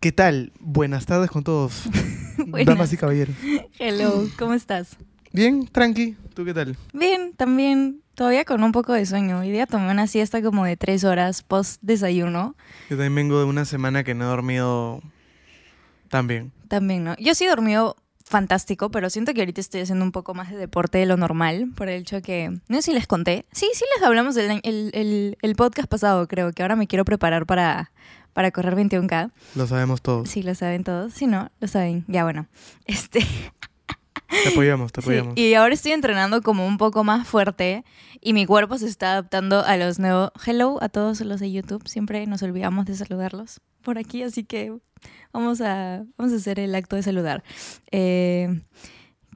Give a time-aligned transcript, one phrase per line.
[0.00, 0.52] ¿Qué tal?
[0.60, 1.84] Buenas tardes con todos.
[2.46, 2.66] Buenas.
[2.74, 3.34] Damas y caballeros.
[3.78, 4.96] Hello, ¿cómo estás?
[5.32, 6.16] Bien, tranqui.
[6.34, 6.76] ¿Tú qué tal?
[6.92, 8.00] Bien, también.
[8.14, 9.38] Todavía con un poco de sueño.
[9.40, 12.54] Hoy día tomé una siesta como de tres horas post desayuno.
[12.90, 15.00] Yo también vengo de una semana que no he dormido
[16.08, 16.52] tan bien.
[16.68, 17.16] También, ¿no?
[17.18, 20.56] Yo sí he dormido fantástico, pero siento que ahorita estoy haciendo un poco más de
[20.56, 23.84] deporte de lo normal, por el hecho que, no sé si les conté, sí, sí
[23.96, 27.90] les hablamos del el, el- el podcast pasado, creo que ahora me quiero preparar para,
[28.32, 29.30] para correr 21K.
[29.56, 30.28] Lo sabemos todos.
[30.28, 32.46] Sí, lo saben todos, si no, lo saben, ya bueno.
[32.86, 33.20] Este,
[34.44, 35.36] Te apoyamos, te Sí, apoyamos.
[35.36, 37.84] y ahora estoy entrenando como un poco más fuerte
[38.20, 40.30] y mi cuerpo se está adaptando a los nuevos...
[40.46, 44.72] Hello a todos los de YouTube, siempre nos olvidamos de saludarlos por aquí, así que
[45.32, 47.42] vamos a, vamos a hacer el acto de saludar.
[47.90, 48.60] Eh,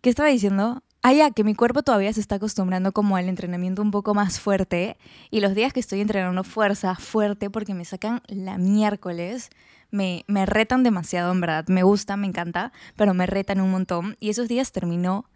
[0.00, 0.82] ¿Qué estaba diciendo?
[1.12, 4.96] Ya, que mi cuerpo todavía se está acostumbrando como al entrenamiento un poco más fuerte
[5.30, 9.50] y los días que estoy entrenando fuerza, fuerte, porque me sacan la miércoles,
[9.90, 11.66] me, me retan demasiado, en verdad.
[11.68, 14.16] Me gusta, me encanta, pero me retan un montón.
[14.18, 15.26] Y esos días terminó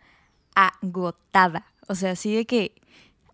[0.54, 1.66] agotada.
[1.86, 2.74] O sea, así de que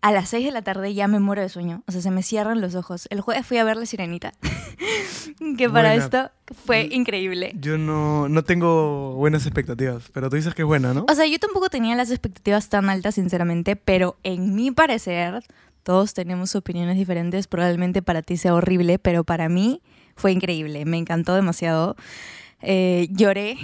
[0.05, 1.81] a las 6 de la tarde ya me muero de sueño.
[1.87, 3.07] O sea, se me cierran los ojos.
[3.09, 4.33] El jueves fui a ver La Sirenita,
[5.57, 5.95] que para Buena.
[5.95, 6.31] esto
[6.63, 7.53] fue increíble.
[7.59, 11.07] Yo no, no tengo buenas expectativas, pero tú dices que es buena, ¿no?
[11.09, 15.43] O sea, yo tampoco tenía las expectativas tan altas, sinceramente, pero en mi parecer,
[15.81, 17.47] todos tenemos opiniones diferentes.
[17.47, 19.81] Probablemente para ti sea horrible, pero para mí
[20.15, 20.85] fue increíble.
[20.85, 21.95] Me encantó demasiado.
[22.61, 23.57] Eh, lloré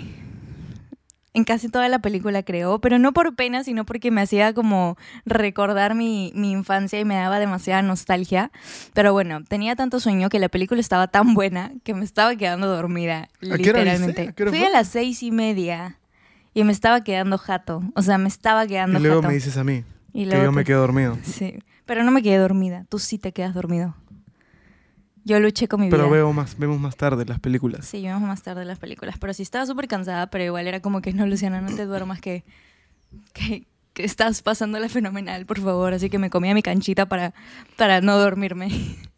[1.34, 4.98] en casi toda la película, creo, pero no por pena, sino porque me hacía como
[5.26, 8.52] recordar mi, mi infancia y me daba demasiada nostalgia.
[8.94, 12.68] Pero bueno, tenía tanto sueño que la película estaba tan buena que me estaba quedando
[12.68, 13.58] dormida, ¿A qué hora viste?
[13.58, 14.28] literalmente.
[14.28, 15.98] ¿A qué hora Fui a las seis y media
[16.54, 17.82] y me estaba quedando jato.
[17.96, 19.28] O sea, me estaba y quedando luego jato.
[19.30, 21.18] me dices a mí Y que luego yo me quedo dormido.
[21.24, 22.86] Sí, pero no me quedé dormida.
[22.90, 23.96] Tú sí te quedas dormido.
[25.24, 26.14] Yo luché con mi Pero vida.
[26.14, 27.86] veo más, vemos más tarde las películas.
[27.86, 29.18] Sí, vemos más tarde las películas.
[29.20, 32.20] Pero sí estaba súper cansada, pero igual era como que no, Luciana, no te duermas,
[32.22, 32.44] que,
[33.34, 35.94] que, que estás pasándola fenomenal, por favor.
[35.94, 37.34] Así que me comía mi canchita para,
[37.76, 38.70] para no dormirme.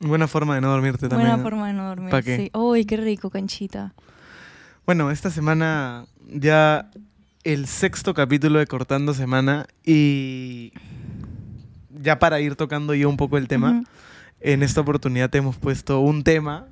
[0.02, 1.22] Buena forma de no dormirte también.
[1.30, 1.44] Buena ¿no?
[1.44, 2.12] forma de no dormir.
[2.12, 2.38] ¿Pa qué?
[2.38, 2.52] Sí.
[2.54, 3.94] Uy, qué rico, canchita.
[4.86, 6.90] Bueno, esta semana ya
[7.46, 10.74] el sexto capítulo de Cortando Semana y
[11.90, 13.84] ya para ir tocando yo un poco el tema.
[14.44, 16.68] En esta oportunidad te hemos puesto un tema.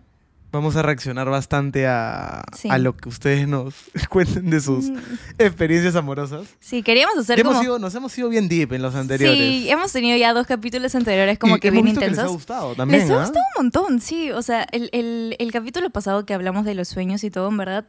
[0.53, 2.67] Vamos a reaccionar bastante a, Sí.
[2.69, 3.73] a lo que ustedes nos
[4.09, 4.97] cuenten de sus Mm,
[5.39, 6.45] experiencias amorosas.
[6.59, 7.51] Sí, queríamos hacer como...
[7.51, 9.37] hemos, ido, nos hemos ido bien deep en los anteriores.
[9.39, 12.17] Sí, hemos tenido ya dos capítulos anteriores como Y que hemos bien visto que les
[12.17, 12.35] ha intensos.
[12.35, 13.19] gustado también, Les ha ¿ah?
[13.21, 14.31] gustado un montón, sí.
[14.31, 17.55] O sea, el, el- el capítulo pasado que hablamos de los sueños y todo, en
[17.55, 17.85] verdad,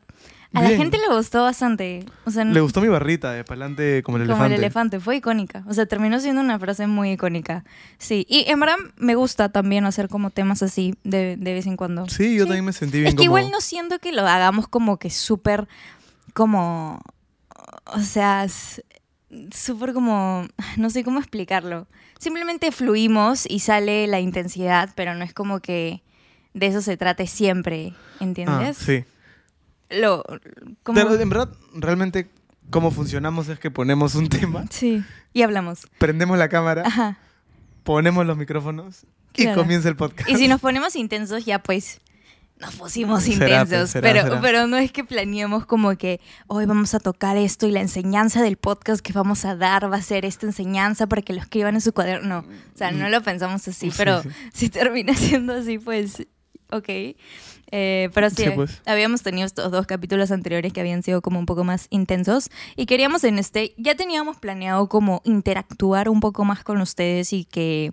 [0.54, 2.04] a la gente le gustó bastante.
[2.24, 4.54] O sea, Le gustó mi barrita de pa'lante como el como elefante.
[4.54, 5.64] el elefante, fue icónica.
[5.66, 7.64] O sea, terminó siendo una frase muy icónica.
[7.98, 11.76] Sí, y en verdad me gusta también hacer como temas así de, de vez en
[11.76, 12.08] cuando.
[12.08, 13.38] Sí, yo también me sentí bien Es que como...
[13.38, 15.68] igual no siento que lo hagamos como que súper,
[16.34, 17.00] como,
[17.86, 18.46] o sea,
[19.50, 20.46] súper como,
[20.76, 21.86] no sé cómo explicarlo.
[22.18, 26.02] Simplemente fluimos y sale la intensidad, pero no es como que
[26.54, 28.76] de eso se trate siempre, Ah, ¿entiendes?
[28.76, 29.04] sí.
[30.00, 30.24] Lo,
[30.82, 32.30] como- en verdad, realmente,
[32.70, 35.86] cómo funcionamos es que ponemos un tema, Sí, y hablamos.
[35.98, 37.18] prendemos la cámara, Ajá.
[37.84, 39.04] ponemos los micrófonos
[39.34, 39.60] y Claro.
[39.62, 40.28] comienza el podcast.
[40.28, 42.00] Y si nos ponemos intensos, ya pues
[42.60, 43.90] nos pusimos Será, pues, intensos.
[43.90, 44.40] será, pero, será.
[44.40, 48.40] pero no es que planeemos como que hoy vamos a tocar esto y la enseñanza
[48.40, 51.74] del podcast que vamos a dar va a ser esta enseñanza para que lo escriban
[51.74, 52.42] en su cuaderno.
[52.42, 54.28] No, o sea, no lo pensamos así, Sí, pero sí.
[54.54, 56.24] si termina siendo así, pues
[56.70, 56.88] ok.
[57.74, 58.82] Eh, pero sí, Sí, pues.
[58.84, 62.84] habíamos tenido estos dos capítulos anteriores que habían sido como un poco más intensos y
[62.84, 67.92] queríamos en este, ya teníamos planeado como interactuar un poco más con ustedes y que,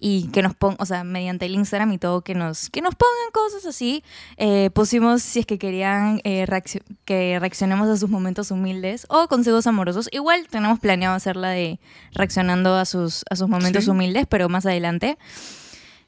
[0.00, 2.94] y que nos pongan, o sea, mediante el Instagram y todo, que nos, que nos
[2.94, 4.02] pongan cosas así.
[4.38, 6.46] Eh, pusimos si es que querían eh,
[7.04, 10.08] que reaccionemos a sus momentos humildes o consejos amorosos.
[10.10, 11.78] Igual tenemos planeado hacerla de
[12.14, 13.90] reaccionando a sus, a sus momentos Sí.
[13.90, 15.18] humildes, pero más adelante.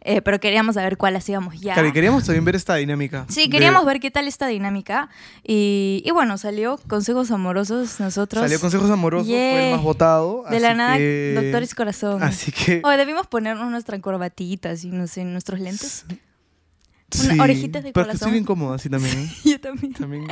[0.06, 1.72] Eh, pero queríamos saber cuál hacíamos ya.
[1.72, 3.25] Claro, y queríamos también ver esta dinámica.
[3.31, 5.08] Sí, de- queríamos ver qué tal esta dinámica.
[5.43, 8.43] Y, y bueno, salió Consejos Amorosos nosotros.
[8.43, 10.44] Salió Consejos Amorosos, fue el más votado.
[10.50, 12.23] De la nada, que- Doctores Corazón.
[12.23, 12.82] Así que...
[12.84, 16.05] O debimos ponernos nuestra corbatita, así, no sé, nuestros lentes.
[17.31, 18.32] Una- orejitas de Pero es que estoy corazón.
[18.32, 18.44] bien
[18.75, 19.19] así también.
[19.19, 19.31] ¿eh?
[19.44, 19.93] Yo también.
[19.94, 20.26] También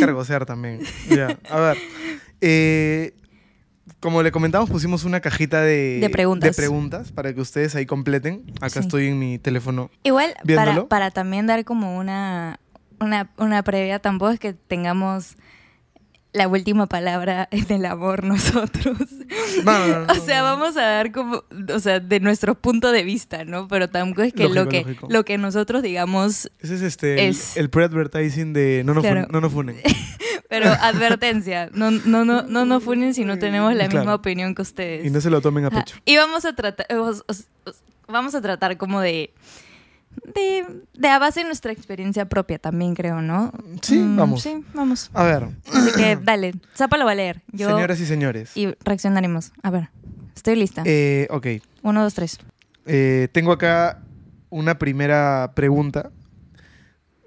[0.00, 0.80] cargosear también.
[1.10, 1.78] Ya, a ver.
[2.40, 3.14] eh,
[4.02, 6.50] como le comentamos, pusimos una cajita de, De preguntas.
[6.50, 8.42] de preguntas para que ustedes ahí completen.
[8.60, 8.78] Acá Sí.
[8.80, 9.90] estoy en mi teléfono.
[10.02, 10.34] Igual,
[10.88, 12.58] para, también dar como una,
[13.00, 15.36] una, una previa, tampoco es que tengamos
[16.32, 18.96] la última palabra en el amor nosotros.
[19.64, 22.90] No, no, no, no, o sea, vamos a dar como, o sea, de nuestro punto
[22.90, 23.68] de vista, ¿no?
[23.68, 25.06] Pero tampoco es que lo que lógico.
[25.10, 29.28] lo que nosotros digamos, Ese es este, el- Es- el, pre-advertising de no nos, Claro.
[29.30, 29.76] no nos funen.
[30.52, 34.00] pero advertencia, no no no no nos funen si no tenemos la Claro.
[34.00, 35.06] misma opinión que ustedes.
[35.06, 35.78] Y no se lo tomen a Ajá.
[35.78, 35.96] pecho.
[36.04, 37.24] Y vamos a tratar, os-
[38.06, 39.32] vamos a tratar como de,
[40.34, 43.50] de, de a base de nuestra experiencia propia también, creo, ¿no?
[43.80, 44.42] Sí, Mm, vamos.
[44.42, 45.10] Sí, vamos.
[45.14, 47.40] A ver, Así que dale, Zapa lo va a leer.
[47.50, 48.54] Yo, señoras y señores.
[48.54, 49.52] y reaccionaremos.
[49.62, 49.88] A ver,
[50.36, 50.82] estoy lista.
[50.84, 51.46] eh, ok,
[51.82, 52.38] Uno, dos, tres.
[52.84, 54.02] Eh, tengo acá
[54.50, 56.10] una primera pregunta.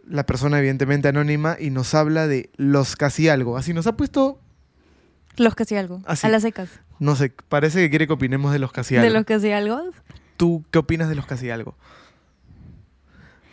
[0.08, 3.58] La persona evidentemente anónima y nos habla de los casi algo.
[3.58, 4.40] Así nos ha puesto,
[5.38, 6.02] Los casi algo.
[6.06, 6.28] Así.
[6.28, 6.70] A las secas.
[7.00, 9.08] no sé, parece que quiere que opinemos de los casi algo.
[9.08, 9.82] De los casi algo.
[10.38, 11.76] ¿Tú qué opinas de los casi algo?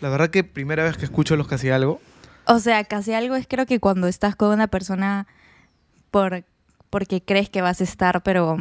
[0.00, 2.00] La verdad que primera vez que escucho los casi algo,
[2.44, 5.26] O sea, casi algo es creo que cuando estás con una persona
[6.10, 6.44] por
[6.90, 8.56] porque crees que vas a estar, pero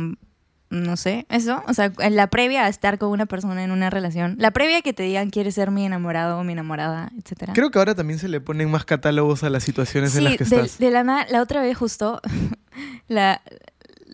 [0.71, 1.61] no sé, eso.
[1.67, 4.35] O sea, en la previa a estar con una persona en una relación.
[4.39, 7.53] La previa que te digan quieres ser mi enamorado o mi enamorada, etcétera.
[7.53, 10.37] creo que ahora también se le ponen más catálogos a las situaciones en Sí, las
[10.37, 10.79] que de, estás.
[10.79, 12.21] de la nada, la otra vez justo,
[13.07, 13.41] la,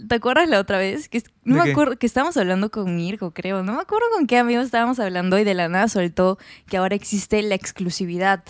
[0.07, 1.09] ¿te acuerdas la otra vez?
[1.09, 3.63] Que, no ¿De me acuerdo, que estábamos hablando con Mirko, creo.
[3.63, 6.37] No me acuerdo con qué amigos estábamos hablando y de la nada soltó
[6.67, 8.43] que ahora existe la exclusividad.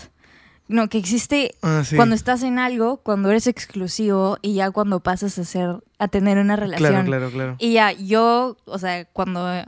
[0.67, 1.95] No, que existe Ah, sí.
[1.95, 6.37] cuando estás en algo, cuando eres exclusivo y ya cuando pasas a ser, a tener
[6.37, 7.05] una relación.
[7.05, 7.55] Claro, claro, claro.
[7.59, 9.63] Y ya, yo, o sea, cuando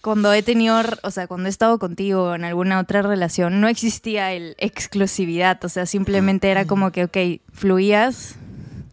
[0.00, 4.32] cuando he tenido, o sea, cuando he estado contigo en alguna otra relación, no existía
[4.32, 8.36] el exclusividad, o sea, simplemente era como que, ok, fluías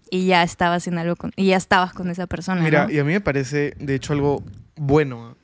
[0.09, 2.62] y ya estabas en algo con, y ya estabas con esa persona.
[2.62, 2.91] Mira, ¿no?
[2.94, 4.44] y a mí me parece, de hecho, algo
[4.75, 5.35] bueno.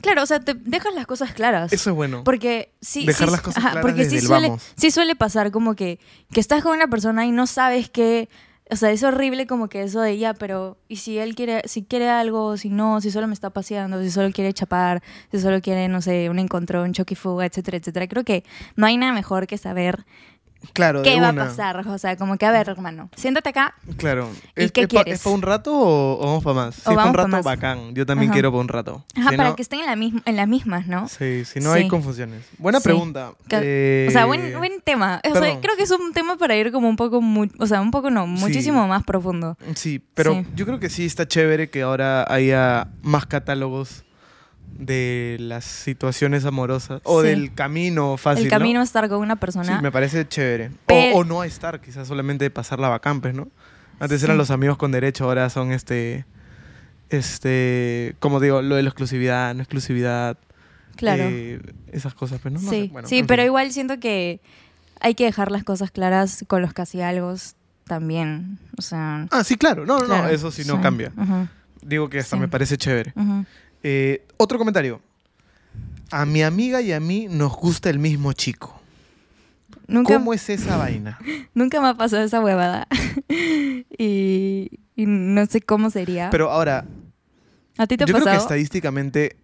[0.00, 1.72] Claro, o sea, te dejas las cosas claras.
[1.72, 2.22] Eso es bueno.
[2.24, 4.72] Porque sí, Dejar sí, las cosas ajá, claras porque desde sí el suele, vamos.
[4.76, 5.98] sí suele pasar como que,
[6.32, 8.28] que estás con una persona y no sabes qué,
[8.70, 11.82] o sea, es horrible como que eso de ella, pero y si él quiere, si
[11.82, 15.02] quiere algo, si no, si solo me está paseando, si solo quiere chapar,
[15.32, 18.06] si solo quiere, no sé, un encontrón, choque y fuga, etcétera, etcétera.
[18.06, 18.44] Creo que
[18.76, 20.04] no hay nada mejor que saber
[20.72, 23.74] Claro, de qué va a pasar, o sea, como que a ver, hermano, siéntate acá,
[23.96, 24.28] Claro.
[24.56, 25.14] ¿Y ¿Es, qué es pa- quieres?
[25.14, 26.74] ¿Es para un rato o, o vamos para más?
[26.74, 27.94] Si O es para un rato, bacán.
[27.94, 28.34] Yo también Ajá.
[28.34, 29.04] quiero para un rato.
[29.16, 31.08] ajá, Si para no- que estén en la misma, en las mismas, ¿no?
[31.08, 32.44] Sí, si no hay confusiones.
[32.58, 32.84] Buena Sí.
[32.84, 33.32] pregunta.
[33.48, 35.20] Ca- Eh, O sea, buen, buen tema.
[35.24, 37.20] O sea, creo que es un tema para ir como un poco,
[37.58, 39.56] o sea, un poco no, muchísimo más profundo.
[39.74, 44.04] Sí, pero yo creo que sí está chévere que ahora haya más catálogos
[44.76, 47.28] de las situaciones amorosas o Sí.
[47.28, 48.44] del camino fácil.
[48.44, 48.58] el ¿no?
[48.58, 49.76] camino a estar con una persona.
[49.76, 50.70] Sí, me parece chévere.
[50.86, 53.48] Pero- O, o no estar, quizás solamente pasarla bacán, pues, ¿no?
[54.00, 54.26] Antes Sí.
[54.26, 56.24] eran los amigos con derecho, ahora son este.
[57.10, 58.14] Este.
[58.20, 60.36] Como digo, lo de la exclusividad, no exclusividad.
[60.96, 61.22] claro.
[61.26, 61.60] eh,
[61.92, 62.60] esas cosas, pues, ¿no?
[62.60, 63.46] No sé, sí, bueno, sí pero fin.
[63.46, 64.40] igual siento que
[65.00, 67.34] hay que dejar las cosas claras con los casi algo
[67.84, 68.58] también.
[68.76, 69.26] O sea.
[69.30, 69.86] Ah, sí, claro.
[69.86, 71.12] No, no, no, claro, eso sí no cambia.
[71.82, 73.14] Digo que hasta me parece chévere.
[73.82, 75.00] Eh, otro comentario.
[76.10, 78.80] A mi amiga y a mí nos gusta el mismo chico.
[79.86, 81.18] Nunca, ¿Cómo es esa vaina?
[81.54, 82.86] nunca me ha pasado esa huevada.
[83.98, 86.30] y, y no sé cómo sería.
[86.30, 86.84] Pero ahora,
[87.78, 89.36] ¿A ti te ha yo creo que estadísticamente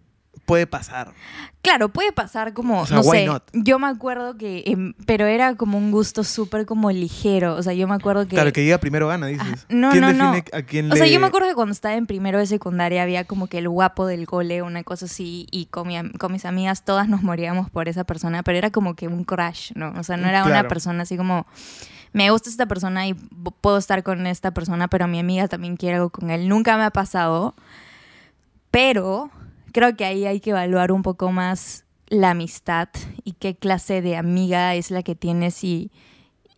[0.45, 1.13] puede pasar.
[1.61, 3.43] Claro, puede pasar como, O sea, no sé, not?
[3.53, 7.73] yo me acuerdo que, em, pero era como un gusto súper como ligero, o sea,
[7.73, 8.35] yo me acuerdo que...
[8.35, 9.41] Claro, que llega primero gana, dices.
[9.41, 9.65] Ajá.
[9.69, 10.31] No, ¿Quién no, no.
[10.31, 10.99] a quién O le...
[10.99, 13.67] sea, yo me acuerdo que cuando estaba en primero de secundaria había como que el
[13.67, 17.71] guapo del cole, una cosa así, y con, mi con mis amigas todas nos moríamos
[17.71, 19.91] por esa persona, pero era como que un crush, ¿no?
[19.97, 21.47] O sea, no era una persona así como,
[22.13, 23.15] me gusta esta persona y
[23.61, 26.47] puedo estar con esta persona, pero mi amiga también quiere algo con él.
[26.47, 27.55] Nunca me ha pasado,
[28.69, 29.31] pero
[29.75, 32.87] creo que ahí hay que evaluar un poco más la amistad
[33.25, 35.91] y qué clase de amiga es la que tienes y,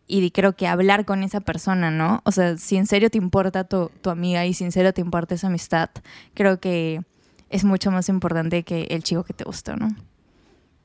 [0.05, 2.21] y creo que hablar con esa persona, ¿no?
[2.25, 5.01] O sea, si en serio te importa tu, tu amiga y si en serio te
[5.01, 5.89] importa esa amistad,
[6.35, 7.01] creo que
[7.49, 9.87] es mucho más importante que el chico que te gusta, ¿no?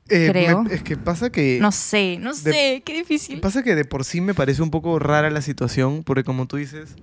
[0.08, 0.62] Eh, creo.
[0.62, 1.58] me- es que pasa que...
[1.60, 3.40] No sé, no de- sé, qué difícil.
[3.40, 6.56] Pasa que de por sí me parece un poco rara la situación, porque como tú
[6.56, 6.94] dices,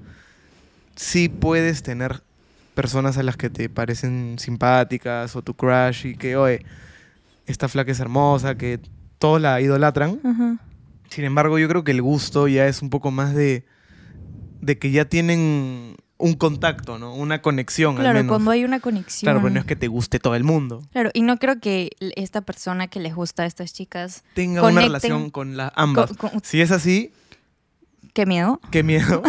[0.95, 2.23] sí puedes tener
[2.79, 6.65] personas a las que te parecen simpáticas o tu crush y que, oye,
[7.45, 8.79] esta flaca es hermosa, que
[9.17, 10.17] todos la idolatran.
[10.23, 10.57] Ajá.
[11.09, 13.65] Sin embargo, yo creo que el gusto ya es un poco más de,
[14.61, 17.13] de que ya tienen un contacto, ¿no?
[17.15, 18.29] Una conexión al Claro, menos.
[18.31, 19.25] cuando hay una conexión.
[19.27, 20.81] Claro, pero no es que te guste todo el mundo.
[20.93, 24.79] Claro, y no creo que esta persona que les gusta a estas chicas, Tenga una
[24.81, 26.13] relación con las ambas.
[26.13, 27.11] con- con- Si es así,
[28.13, 28.59] qué miedo.
[28.71, 29.21] qué miedo.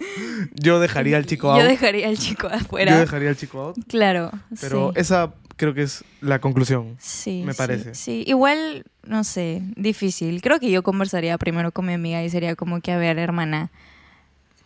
[0.54, 1.60] yo dejaría al chico out.
[1.62, 2.92] Yo dejaría al chico afuera.
[2.92, 3.78] Yo dejaría al chico out.
[3.88, 5.00] Claro, Pero sí.
[5.00, 6.96] esa creo que es la conclusión.
[6.98, 7.94] Sí, me sí, parece.
[7.94, 10.40] Sí, igual, no sé, difícil.
[10.42, 13.70] Creo que yo conversaría primero con mi amiga y sería como que, a ver, hermana,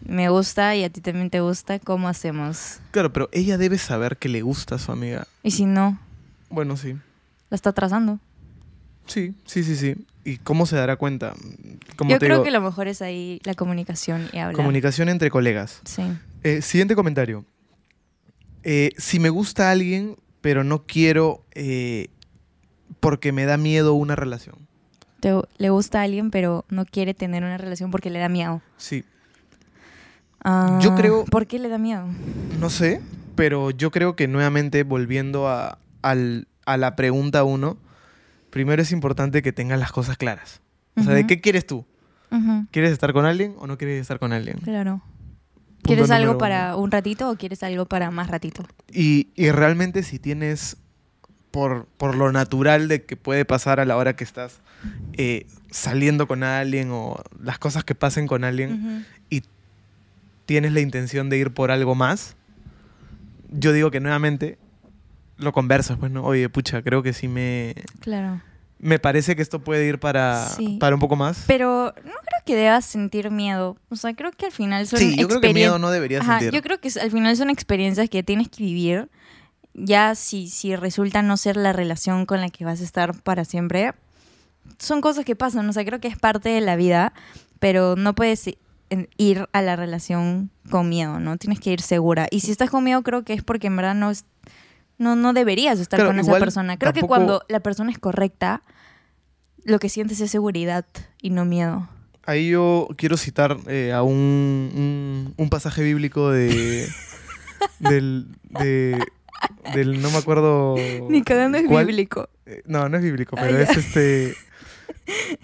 [0.00, 2.80] me gusta y a ti también te gusta, ¿cómo hacemos?
[2.92, 5.26] Claro, pero ella debe saber que le gusta a su amiga.
[5.42, 5.98] Y si no,
[6.50, 6.94] Bueno, sí.
[7.50, 8.18] la está trazando.
[9.06, 9.94] Sí, sí, sí, sí.
[10.24, 11.34] ¿Y cómo se dará cuenta?
[11.96, 14.54] Como Yo te creo digo, que lo mejor es ahí la comunicación y hablar.
[14.56, 15.80] comunicación entre colegas.
[15.84, 16.02] sí.
[16.42, 17.44] Eh, siguiente comentario.
[18.62, 22.08] Eh, si me gusta alguien, pero no quiero eh,
[23.00, 24.56] porque me da miedo una relación.
[25.20, 28.60] Te- le gusta a alguien, pero no quiere tener una relación porque le da miedo.
[28.76, 29.04] Sí,
[30.44, 32.06] Ah, Yo creo- ¿Por qué le da miedo?
[32.60, 33.00] no sé,
[33.34, 37.76] pero yo creo que nuevamente volviendo a, al- a la pregunta uno,
[38.50, 40.60] primero es importante que tengas las cosas claras.
[40.96, 41.84] O sea, ¿de qué quieres tú?
[42.70, 44.58] ¿Quieres estar con alguien o no quieres estar con alguien?
[44.58, 45.02] Claro.
[45.02, 48.64] Punto ¿Quieres algo para un ratito o quieres algo para más ratito?
[48.92, 50.76] Y, y realmente si tienes,
[51.50, 54.60] por, por lo natural de que puede pasar a la hora que estás
[55.14, 59.42] eh, saliendo con alguien o las cosas que pasen con alguien y
[60.44, 62.36] tienes la intención de ir por algo más,
[63.50, 64.58] yo digo que nuevamente
[65.38, 66.24] lo conversas, pues, ¿no?
[66.24, 67.74] Oye, pucha, creo que sí me...
[68.00, 68.40] Claro.
[68.78, 70.76] Me parece que esto puede ir para, Sí.
[70.78, 71.44] para un poco más.
[71.46, 73.76] Pero no creo que debas sentir miedo.
[73.88, 76.40] O sea, creo que al final son sí, yo creo que miedo no deberías Ajá,
[76.40, 76.54] sentir.
[76.54, 79.08] yo creo que al final son experiencias que tienes que vivir.
[79.72, 83.44] Ya si, si resulta no ser la relación con la que vas a estar para
[83.44, 83.92] siempre,
[84.78, 85.68] son cosas que pasan.
[85.68, 87.12] O sea, creo que es parte de la vida,
[87.58, 88.46] pero no puedes
[88.90, 91.36] en- ir a la relación con miedo, ¿no?
[91.38, 92.26] Tienes que ir segura.
[92.30, 94.24] Y si estás con miedo, creo que es porque en verdad no, es-
[94.98, 96.76] no, no deberías estar Claro, con esa persona.
[96.78, 98.62] Creo que cuando la persona es correcta,
[99.64, 100.84] lo que sientes es seguridad
[101.20, 101.88] y no miedo.
[102.24, 104.14] Ahí yo quiero citar eh, a un,
[104.74, 106.88] un, un pasaje bíblico de.
[107.78, 108.98] del, de,
[109.74, 110.00] del.
[110.02, 110.74] No me acuerdo.
[111.08, 111.86] Ni cagando es cuál.
[111.86, 112.28] bíblico.
[112.46, 114.34] Eh, No, no es bíblico, Ah, pero es este.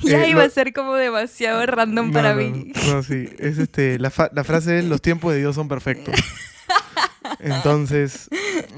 [0.00, 2.72] Ya Eh, iba lo- a ser como demasiado random no, para no, mí.
[2.86, 3.28] No, no, sí.
[3.38, 3.98] Es este.
[4.00, 6.14] La, fa- la frase es: Los tiempos de Dios son perfectos.
[7.38, 8.28] Entonces,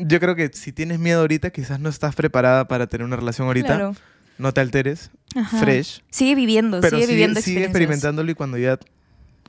[0.00, 3.46] yo creo que si tienes miedo ahorita, quizás no estás preparada para tener una relación
[3.46, 3.66] ahorita.
[3.68, 3.96] Claro.
[4.38, 5.10] No te alteres.
[5.36, 5.58] Ajá.
[5.58, 6.02] Fresh.
[6.10, 8.78] Sigue viviendo, Pero sigue sigue, viviendo sigue experimentándolo y cuando ya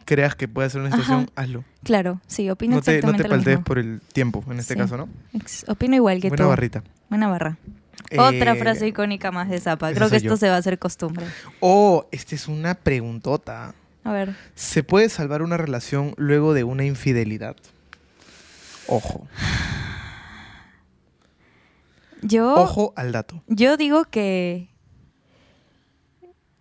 [0.06, 1.44] creas que puede ser una situación, Ajá.
[1.44, 1.64] hazlo.
[1.84, 4.80] Claro, sí, opino No te, no te paltees por el tiempo, en este Sí.
[4.80, 5.10] caso, ¿no?
[5.34, 6.50] Ex- Opino igual que Buena tú.
[6.50, 6.84] barrita.
[7.10, 7.58] Buena barra.
[8.18, 9.92] Otra Eh, frase icónica más de Zapa.
[9.94, 10.38] Creo que esto yo.
[10.38, 11.26] se va a hacer costumbre.
[11.60, 13.74] Oh, esta es una preguntota.
[14.04, 14.36] A ver.
[14.54, 17.56] ¿Se puede salvar una relación luego de una infidelidad?
[18.88, 19.28] Ojo.
[22.28, 23.44] Yo, Ojo al dato.
[23.48, 24.70] yo digo que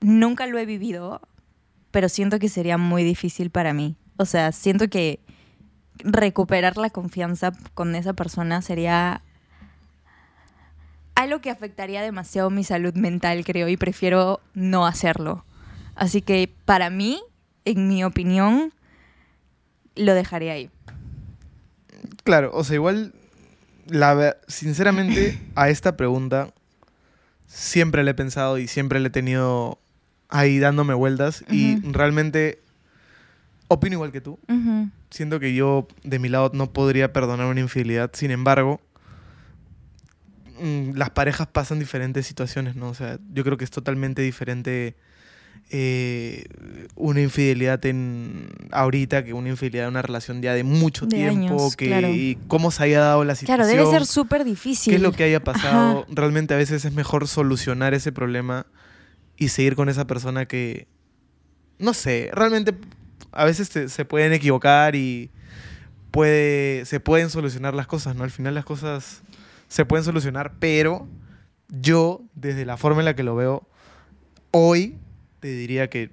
[0.01, 1.21] nunca lo he vivido,
[1.91, 3.97] pero siento que sería muy difícil para mí.
[4.17, 5.21] O sea, siento que
[5.99, 9.23] recuperar la confianza con esa persona sería
[11.15, 15.45] algo que afectaría demasiado mi salud mental, creo, y prefiero no hacerlo.
[15.95, 17.23] Así que para mí,
[17.65, 18.73] en mi opinión,
[19.95, 20.71] lo dejaría ahí.
[22.25, 23.15] Claro, o sea, igual,
[23.87, 26.53] la, sinceramente, a esta pregunta
[27.47, 29.79] siempre le he pensado y siempre le he tenido
[30.29, 32.61] ahí dándome vueltas y realmente
[33.69, 34.39] opino igual que tú.
[35.11, 38.11] Siento que yo, de mi lado, no podría perdonar una infidelidad.
[38.15, 38.81] Sin embargo,
[40.61, 42.89] mm, las parejas pasan diferentes situaciones, ¿no?
[42.89, 44.97] O sea, yo creo que es totalmente diferente
[45.71, 46.45] eh,
[46.95, 51.55] una infidelidad en ahorita que una infidelidad en una relación ya de mucho De tiempo,
[51.55, 52.09] años, que claro.
[52.09, 53.67] y cómo se haya dado la situación.
[53.67, 54.93] Claro, debe ser súper difícil.
[54.93, 56.01] ¿Qué es lo que haya pasado?
[56.03, 56.07] Ajá.
[56.13, 58.67] Realmente a veces es mejor solucionar ese problema
[59.37, 60.87] y seguir con esa persona que,
[61.79, 62.75] no sé, realmente
[63.33, 65.31] a veces te- se pueden equivocar y
[66.11, 68.23] puede, se pueden solucionar las cosas, ¿no?
[68.25, 69.23] Al final las cosas
[69.69, 71.09] se pueden solucionar, pero
[71.69, 73.67] yo, desde la forma en la que lo veo,
[74.53, 74.99] hoy
[75.45, 76.11] te diría que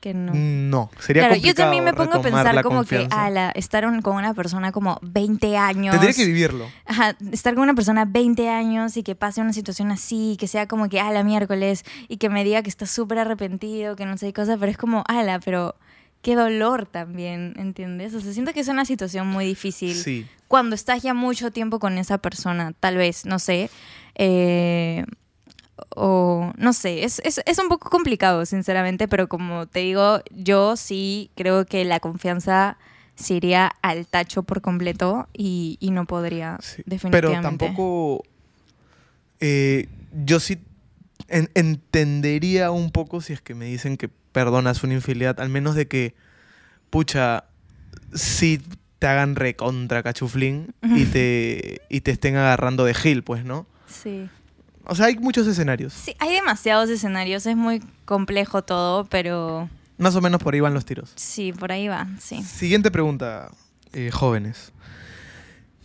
[0.00, 0.32] Que no.
[0.34, 0.90] no.
[0.98, 3.24] Sería Claro, yo complicado también me pongo a pensar la como que confianza.
[3.26, 5.92] ala, estar un- con una persona como 20 años.
[5.92, 6.66] Tendría que vivirlo.
[6.86, 10.66] Ajá, estar con una persona 20 años y que pase una situación así, que sea
[10.66, 14.28] como que, ala, miércoles, y que me diga que está súper arrepentido, que no sé
[14.28, 15.74] qué cosa, pero es como, ala, pero
[16.22, 18.14] qué dolor también, ¿entiendes?
[18.14, 19.94] O sea, siento que es una situación muy difícil.
[19.94, 20.26] Sí.
[20.48, 23.68] Cuando estás ya mucho tiempo con esa persona, tal vez, no sé.
[24.14, 25.04] eh,
[25.96, 30.76] o no sé, es, es, es un poco complicado, sinceramente, pero como te digo, yo
[30.76, 32.78] sí creo que la confianza
[33.16, 37.10] se iría al tacho por completo y, y no podría, Sí, definitivamente.
[37.10, 38.24] Pero tampoco.
[39.40, 39.88] eh,
[40.24, 40.58] yo sí
[41.28, 45.74] en- entendería un poco si es que me dicen que perdonas una infidelidad, al menos
[45.74, 46.14] de que,
[46.90, 47.44] pucha,
[48.14, 48.60] si
[48.98, 53.66] te hagan recontra cachuflín y te, y te estén agarrando de gil, pues, ¿no?
[53.86, 54.28] Sí.
[54.86, 55.92] O sea, hay muchos escenarios.
[55.92, 60.74] Sí, hay demasiados escenarios, es muy complejo todo, pero Más o menos por ahí van
[60.74, 61.12] los tiros.
[61.16, 62.42] Sí, por ahí va, sí.
[62.42, 63.50] Siguiente pregunta,
[63.92, 64.72] eh, jóvenes.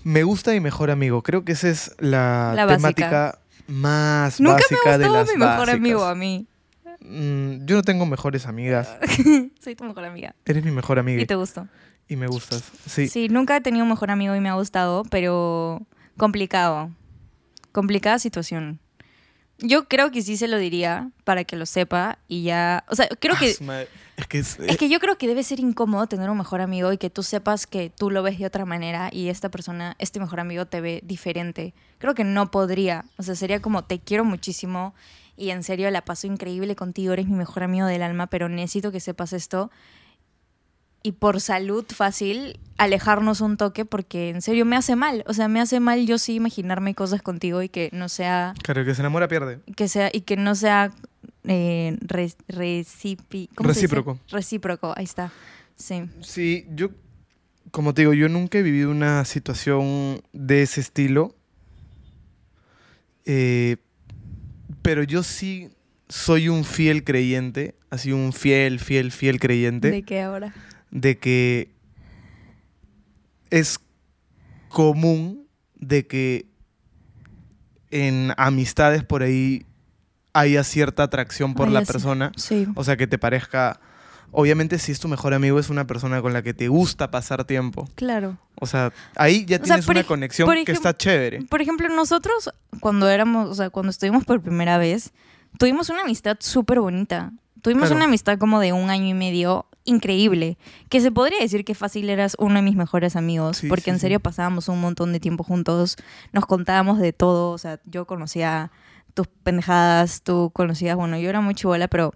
[0.04, 1.22] Me gusta mi mejor amigo.
[1.24, 5.76] Creo que esa es la, temática más Nunca básica me de las mi mejor básicas.
[5.76, 6.48] amigo a mí.
[7.02, 8.90] Mm, yo no tengo mejores amigas.
[9.62, 10.36] Soy tu mejor amiga.
[10.46, 11.68] Eres mi mejor amiga Y te gustó.
[12.08, 12.64] y me gustas.
[12.88, 13.08] Sí.
[13.08, 13.28] Sí.
[13.30, 15.86] nunca he tenido un mejor amigo y me ha gustado, pero
[16.18, 16.92] complicado.
[17.72, 18.80] Complicada situación.
[19.62, 22.84] Yo creo que sí se lo diría para que lo sepa y ya.
[22.90, 23.50] O sea, creo Ah, que.
[23.50, 26.92] Es que es- Es que yo creo que debe ser incómodo tener un mejor amigo
[26.92, 30.20] y que tú sepas que tú lo ves de otra manera y esta persona, este
[30.20, 31.74] mejor amigo te ve diferente.
[32.00, 33.06] Creo que no podría.
[33.18, 34.94] O sea, sería como te quiero muchísimo
[35.38, 38.92] y en serio la paso increíble contigo, eres mi mejor amigo del alma, pero necesito
[38.92, 39.72] que sepas esto.
[41.02, 45.24] Y por salud fácil, alejarnos un toque porque en serio me hace mal.
[45.28, 48.84] O sea, me hace mal yo sí imaginarme cosas contigo y que no sea Claro,
[48.84, 49.60] que se enamora pierde.
[49.78, 50.92] que sea y que no sea
[51.46, 53.88] eh, re- recipi- ¿cómo se dice?
[53.88, 54.20] Recíproco.
[54.30, 55.32] Recíproco, ahí está.
[55.78, 56.04] Sí.
[56.22, 56.90] Sí, yo,
[57.72, 61.34] como te digo, yo nunca he vivido una situación de ese estilo.
[63.26, 63.78] Eh,
[64.82, 65.70] pero yo sí
[66.08, 70.54] soy un fiel creyente, así un fiel, fiel, fiel creyente, ¿De qué ahora?
[70.92, 71.72] De que
[73.50, 73.80] es
[74.70, 76.48] común de que
[77.92, 79.66] en amistades por ahí
[80.34, 82.32] haya cierta atracción por Ay, la persona.
[82.36, 82.68] Sí.
[82.76, 83.80] O sea, que te parezca.
[84.32, 87.46] Obviamente, si es tu mejor amigo, es una persona con la que te gusta pasar
[87.46, 87.90] tiempo.
[87.96, 88.38] Claro.
[88.60, 91.42] O sea, ahí ya O tienes una conexión que está chévere.
[91.46, 95.14] Por ejemplo, nosotros cuando éramos, o sea, cuando estuvimos por primera vez,
[95.58, 97.32] tuvimos una amistad súper bonita.
[97.62, 97.96] Tuvimos Claro.
[97.98, 100.58] una amistad como de un año y medio increíble,
[100.90, 103.90] que se podría decir que fácil eras uno de mis mejores amigos, Sí, porque sí,
[103.92, 104.02] en sí.
[104.02, 105.96] serio pasábamos un montón de tiempo juntos,
[106.32, 108.72] nos contábamos de todo, o sea, yo conocía
[109.16, 112.14] tus pendejadas, tú conocías, bueno, yo era muy chivola, pero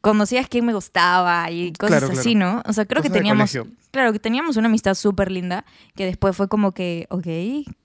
[0.00, 2.62] conocías quién me gustaba y cosas Claro, así, ¿no?
[2.66, 3.58] O sea, creo que Cosas teníamos,
[3.90, 7.26] claro, que teníamos una amistad súper linda, que después fue como que, ok,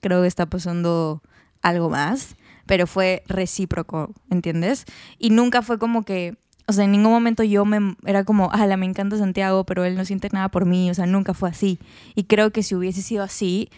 [0.00, 1.22] creo que está pasando
[1.62, 2.36] algo más,
[2.66, 4.84] pero fue recíproco, ¿entiendes?
[5.18, 6.36] Y nunca fue como que,
[6.68, 9.96] o sea, en ningún momento yo me, era como, ala, me encanta Santiago, pero él
[9.96, 11.78] no siente nada por mí, o sea, nunca fue así.
[12.14, 13.70] Y creo que si hubiese sido así,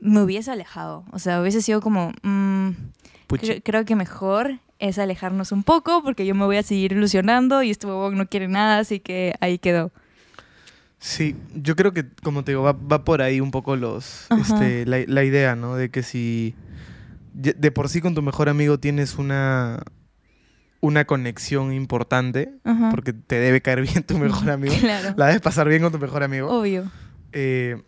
[0.00, 2.68] me hubiese alejado, o sea, hubiese sido como, mm,
[3.46, 7.62] cre- creo que mejor es alejarnos un poco porque yo me voy a seguir ilusionando
[7.62, 9.92] y este huevón no quiere nada, así que ahí quedó.
[10.98, 14.86] Sí, yo creo que, como te digo, va, va por ahí un poco los, este,
[14.86, 15.76] la, la idea, ¿no?
[15.76, 16.54] De que si
[17.34, 19.82] de por sí con tu mejor amigo tienes una,
[20.84, 22.90] una conexión importante, Ajá.
[22.90, 25.14] porque te debe caer bien tu mejor amigo, Claro.
[25.16, 26.48] la debes pasar bien con tu mejor amigo.
[26.50, 26.90] Obvio.
[27.32, 27.82] Eh,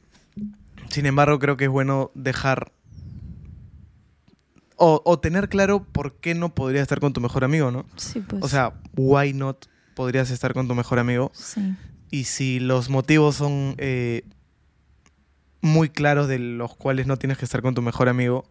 [0.89, 2.73] sin embargo, creo que es bueno dejar
[4.77, 7.87] o, o tener claro por qué no podrías estar con tu mejor amigo, ¿no?
[7.97, 8.43] Sí, pues.
[8.43, 11.31] O sea, why not podrías estar con tu mejor amigo.
[11.35, 11.75] sí.
[12.09, 14.23] Y si los motivos son eh,
[15.61, 18.49] muy claros de los cuales no tienes que estar con tu mejor amigo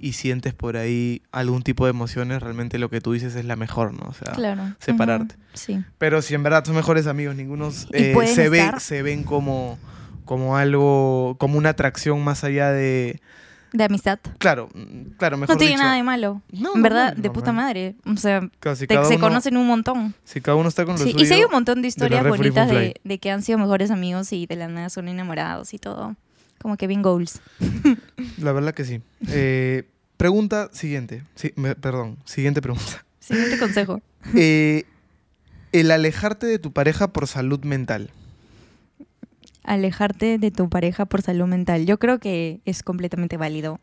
[0.00, 3.56] y sientes por ahí algún tipo de emociones, realmente lo que tú dices es la
[3.56, 4.08] mejor, ¿no?
[4.08, 4.74] O sea, Claro.
[4.78, 5.34] separarte.
[5.54, 5.82] Sí.
[5.98, 9.78] pero si en verdad son mejores amigos, ninguno Y eh, se, ve, se ven como,
[10.24, 13.20] como algo, como una atracción más allá de...
[13.72, 14.18] De amistad.
[14.38, 16.40] Claro, mm, claro, mejor No tiene dicho, nada de malo.
[16.52, 17.96] No, en verdad, de puta madre.
[18.06, 20.14] O sea, Claro, si te- cada se uno- conocen un montón.
[20.24, 21.22] Si cada uno está con lo Sí, suyo...
[21.22, 24.32] y sí hay un montón de historias bonitas de, de que han sido mejores amigos
[24.32, 26.16] y de la nada son enamorados y todo.
[26.62, 27.40] Como que bien goals.
[28.38, 29.00] La verdad que sí.
[29.28, 31.22] Eh, pregunta siguiente.
[31.34, 33.04] Sí, me- perdón, siguiente pregunta.
[33.20, 34.00] Siguiente consejo.
[34.34, 34.84] Eh,
[35.72, 38.10] el alejarte de tu pareja por salud mental.
[39.64, 41.84] Alejarte de tu pareja por salud mental.
[41.86, 43.78] Yo creo que es completamente válido.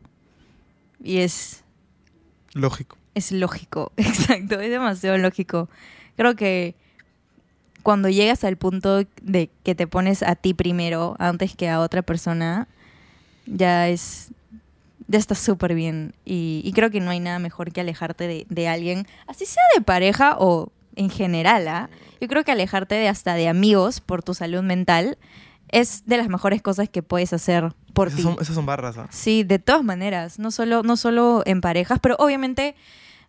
[1.02, 1.62] Y es,
[2.54, 2.98] Lógico.
[3.14, 3.92] es lógico.
[3.96, 5.68] Exacto, es demasiado lógico.
[6.16, 6.74] Creo que
[7.82, 12.02] cuando llegas al punto de que te pones a ti primero antes que a otra
[12.02, 12.66] persona,
[13.46, 14.30] ya es.
[15.08, 16.14] Ya está súper bien.
[16.24, 19.62] Y, y creo que no hay nada mejor que alejarte de, de alguien, así sea
[19.76, 21.90] de pareja o en general, ¿ah?
[22.20, 25.16] Yo creo que alejarte de hasta de amigos por tu salud mental
[25.68, 28.22] es de las mejores cosas que puedes hacer por Esas ti.
[28.22, 29.06] son, esas son barras, ¿ah?
[29.10, 32.74] Sí, de todas maneras, no solo, no solo en parejas, pero obviamente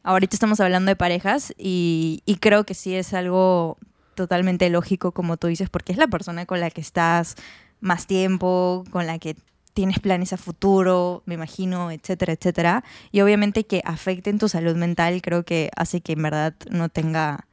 [0.04, 3.78] ahorita estamos hablando de parejas y, y creo que sí es algo
[4.16, 7.36] totalmente lógico, como tú dices, porque es la persona con la que estás
[7.82, 9.36] más tiempo, con la que
[9.78, 12.84] tienes planes a futuro, me imagino, etcétera, etcétera.
[13.12, 17.46] Y obviamente que afecten tu salud mental, creo que hace que en verdad no tenga,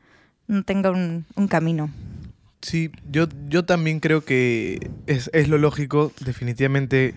[0.46, 1.90] no tenga un, un camino.
[2.62, 6.12] Sí, yo, yo también creo que es, es lo lógico.
[6.24, 7.14] Definitivamente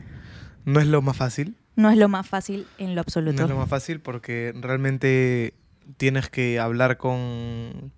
[0.66, 1.56] no es lo más fácil.
[1.78, 3.44] No es lo más fácil en lo No absoluto.
[3.44, 5.54] es lo más fácil porque realmente
[5.96, 7.92] tienes que hablar con O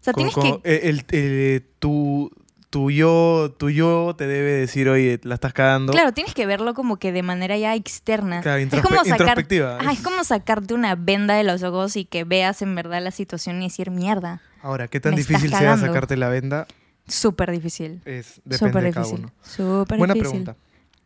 [0.00, 0.88] sea, Como- tienes que...
[0.88, 2.32] el, el- el- tu,
[2.72, 5.92] tu yo, tu yo te debe decir, oye, la estás cagando.
[5.92, 8.40] Claro, tienes que verlo como que de manera ya externa.
[8.40, 9.76] Claro, es como sacar, introspectiva.
[9.78, 13.10] Ajá, es como sacarte una venda de los ojos y que veas en verdad la
[13.10, 15.86] situación y decir, mierda, Ahora, ¿qué tan difícil sea cagando.
[15.86, 16.66] sacarte la venda?
[17.06, 18.00] súper difícil.
[18.06, 19.24] Es, depende Súper de cada difícil.
[19.26, 19.34] uno.
[19.42, 20.30] Súper Buena difícil.
[20.44, 20.56] pregunta.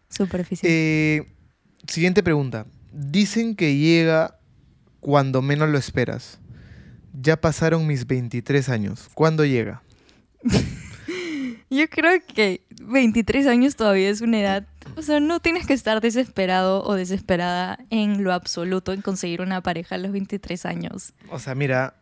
[0.08, 0.70] Súper difícil.
[0.70, 1.26] Eh,
[1.88, 2.66] siguiente pregunta.
[2.92, 4.38] Dicen que llega
[5.00, 6.38] cuando menos lo esperas.
[7.12, 9.08] Ya pasaron mis 23 años.
[9.14, 9.82] ¿Cuándo llega?
[11.68, 14.66] Yo creo que 23 años todavía es una edad.
[14.96, 19.60] O sea, no tienes que estar desesperado o desesperada en lo absoluto en conseguir una
[19.62, 21.12] pareja a los 23 años.
[21.28, 21.96] O sea, mira,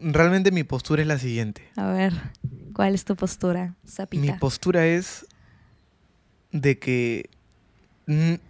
[0.00, 1.62] realmente mi postura es la siguiente.
[1.76, 2.12] A ver,
[2.74, 4.38] ¿cuál es tu postura, Mi Zapita?
[4.38, 5.24] postura es
[6.50, 7.30] de que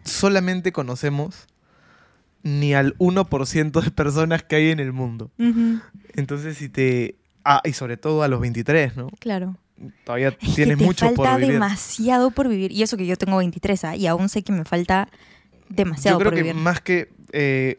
[0.05, 1.47] solamente conocemos
[2.43, 5.31] ni al 1% de personas que hay en el mundo.
[6.15, 7.17] Entonces, si te...
[7.45, 9.09] Ah, y sobre todo a los 23, ¿no?
[9.21, 9.57] claro.
[10.05, 11.53] Todavía Es tienes que te mucho por falta vivir.
[11.55, 12.73] demasiado por vivir.
[12.73, 13.97] Y eso que yo tengo 23, ¿ah?
[13.97, 15.09] y aún sé que me falta
[15.69, 16.55] demasiado Yo creo por que vivir.
[16.61, 17.79] más que eh,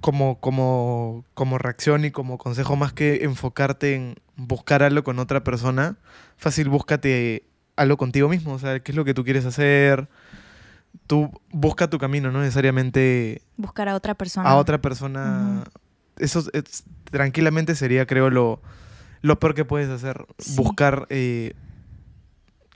[0.00, 5.42] como, como, como reacción y como consejo, más que enfocarte en buscar algo con otra
[5.42, 5.96] persona,
[6.36, 7.42] fácil búscate
[7.76, 8.52] algo contigo mismo.
[8.54, 10.08] O sea, qué es lo que tú quieres hacer.
[11.06, 14.48] Tú busca tu camino, no necesariamente Buscar a otra persona.
[14.48, 15.64] a otra persona.
[16.18, 18.60] Eso es- tranquilamente sería, creo, lo,
[19.22, 20.26] lo peor que puedes hacer.
[20.38, 20.54] Sí.
[20.56, 21.54] Buscar eh,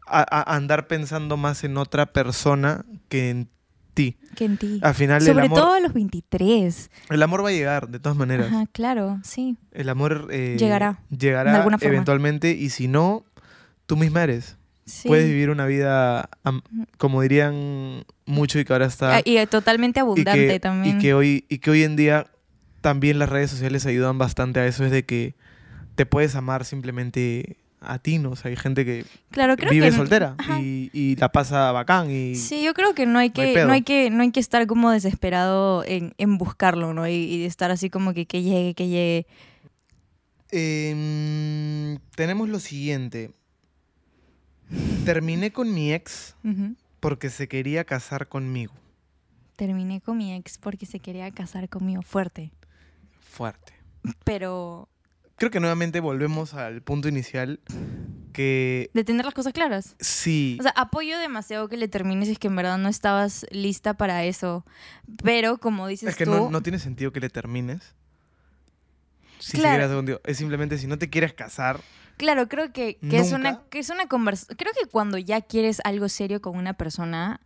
[0.06, 3.48] a- a- andar pensando más en otra persona que en
[3.94, 4.16] ti.
[4.34, 4.80] Que en ti.
[4.82, 6.90] Al final el Sobre amor, todo a los 23.
[7.10, 8.48] el amor va a llegar, de todas maneras.
[8.48, 9.56] Ajá, claro, sí.
[9.72, 11.94] El amor eh, Llegará, llegará de alguna forma.
[11.94, 13.24] eventualmente y si no,
[13.86, 14.56] tú misma eres.
[14.86, 15.08] sí.
[15.08, 16.28] Puedes vivir una vida,
[16.98, 19.16] como dirían mucho y que ahora está...
[19.18, 20.98] Ah, Y eh, totalmente y abundante que, también.
[20.98, 22.26] Y que, hoy, y que hoy en día
[22.80, 25.34] también las redes sociales ayudan bastante a eso, es de que
[25.94, 28.30] te puedes amar simplemente a ti, ¿no?
[28.30, 32.10] O sea, hay gente que claro, creo vive que soltera y, y la pasa bacán
[32.10, 32.36] y...
[32.36, 34.40] Sí, yo creo que no hay No hay que, no hay que, no hay que
[34.40, 37.08] estar como desesperado en, en buscarlo, ¿no?
[37.08, 39.26] Y, y estar así como que, que llegue, que llegue.
[40.50, 43.32] Em, tenemos lo siguiente.
[45.04, 46.36] Terminé con mi ex
[47.00, 48.72] porque se quería casar conmigo.
[49.56, 52.52] Terminé con mi ex porque se quería casar conmigo fuerte.
[53.20, 53.72] Fuerte.
[54.24, 54.88] Pero
[55.42, 57.58] Creo que nuevamente volvemos al punto inicial
[58.32, 59.96] que de tener las cosas claras.
[59.98, 63.44] sí, O sea, apoyo demasiado que le termines si es que en verdad no estabas
[63.50, 64.64] lista para eso.
[65.24, 67.96] Pero como dices es que tú, no, no tiene sentido que le termines.
[69.40, 69.78] Si Claro.
[69.80, 70.20] quieres contigo.
[70.22, 71.80] Es simplemente si no te quieres casar,
[72.18, 74.56] Claro, creo que, que es una, que es una conversación.
[74.56, 77.40] Creo que cuando ya quieres algo serio con una persona,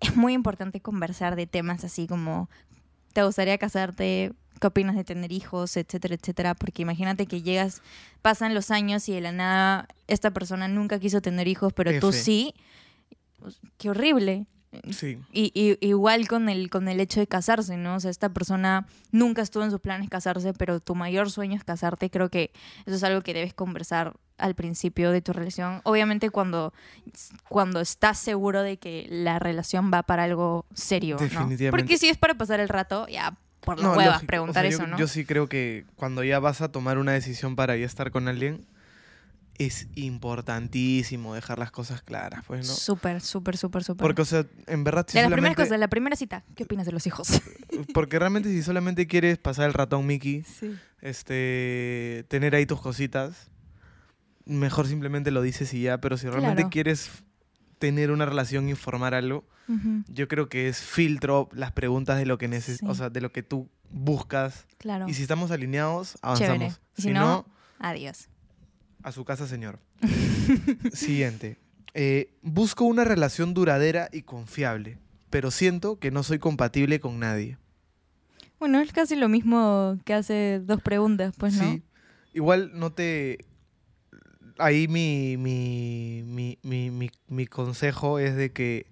[0.00, 2.48] es muy importante conversar de temas así como
[3.12, 6.54] te gustaría casarte, qué opinas de tener hijos, etcétera, etcétera.
[6.54, 7.82] Porque imagínate que llegas,
[8.22, 12.12] pasan los años y de la nada esta persona nunca quiso tener hijos, pero tú
[12.12, 12.54] sí.
[13.76, 14.46] Qué horrible.
[14.90, 15.18] Sí.
[15.32, 17.96] Y, y- igual con el, con el hecho de casarse, ¿no?
[17.96, 21.64] O sea, esta persona nunca estuvo en sus planes casarse, pero tu mayor sueño es
[21.64, 22.10] casarte.
[22.10, 22.52] Creo que
[22.86, 25.80] eso es algo que debes conversar al principio de tu relación.
[25.84, 26.72] Obviamente cuando,
[27.48, 31.22] cuando estás seguro de que la relación va para algo serio, ¿no?
[31.22, 31.70] Definitivamente.
[31.70, 34.26] Porque si es para pasar el rato, ya por las No, huevas lógico.
[34.28, 34.96] preguntar O sea, yo- eso, ¿no?
[34.98, 38.28] Yo sí creo que cuando ya vas a tomar una decisión para ya estar con
[38.28, 38.64] alguien,
[39.58, 42.72] es importantísimo dejar las cosas claras, pues, ¿no?
[42.74, 44.02] Súper, súper, súper, súper.
[44.02, 46.86] Porque, o sea, en verdad, si de las primeras cosas, la primera cita, ¿qué opinas
[46.86, 47.28] de los hijos?
[47.94, 50.76] Porque realmente si solamente quieres pasar el ratón Mickey, Sí.
[51.00, 53.50] este, tener ahí tus cositas,
[54.44, 56.00] mejor simplemente lo dices y ya.
[56.00, 56.70] Pero si realmente Claro.
[56.70, 57.10] quieres
[57.78, 59.44] tener una relación y formar algo,
[60.08, 62.86] yo creo que es filtro las preguntas de lo que neces Sí.
[62.88, 64.66] o sea, de lo que tú buscas.
[64.78, 65.06] Claro.
[65.08, 66.58] Y si estamos alineados, avanzamos.
[66.58, 66.66] Chévere.
[66.96, 67.46] Y Si, si no, no,
[67.78, 68.28] adiós.
[69.02, 69.78] A su casa, señor.
[70.92, 71.58] Siguiente.
[71.94, 74.98] Eh, busco una relación duradera y confiable,
[75.30, 77.58] pero siento que no soy compatible con nadie.
[78.58, 81.72] Bueno, es casi lo mismo que hace dos preguntas, pues, ¿no?
[81.72, 81.82] Sí.
[82.34, 83.38] Igual no te.
[84.58, 88.86] Ahí mi, mi, mi, mi, mi, mi consejo es de que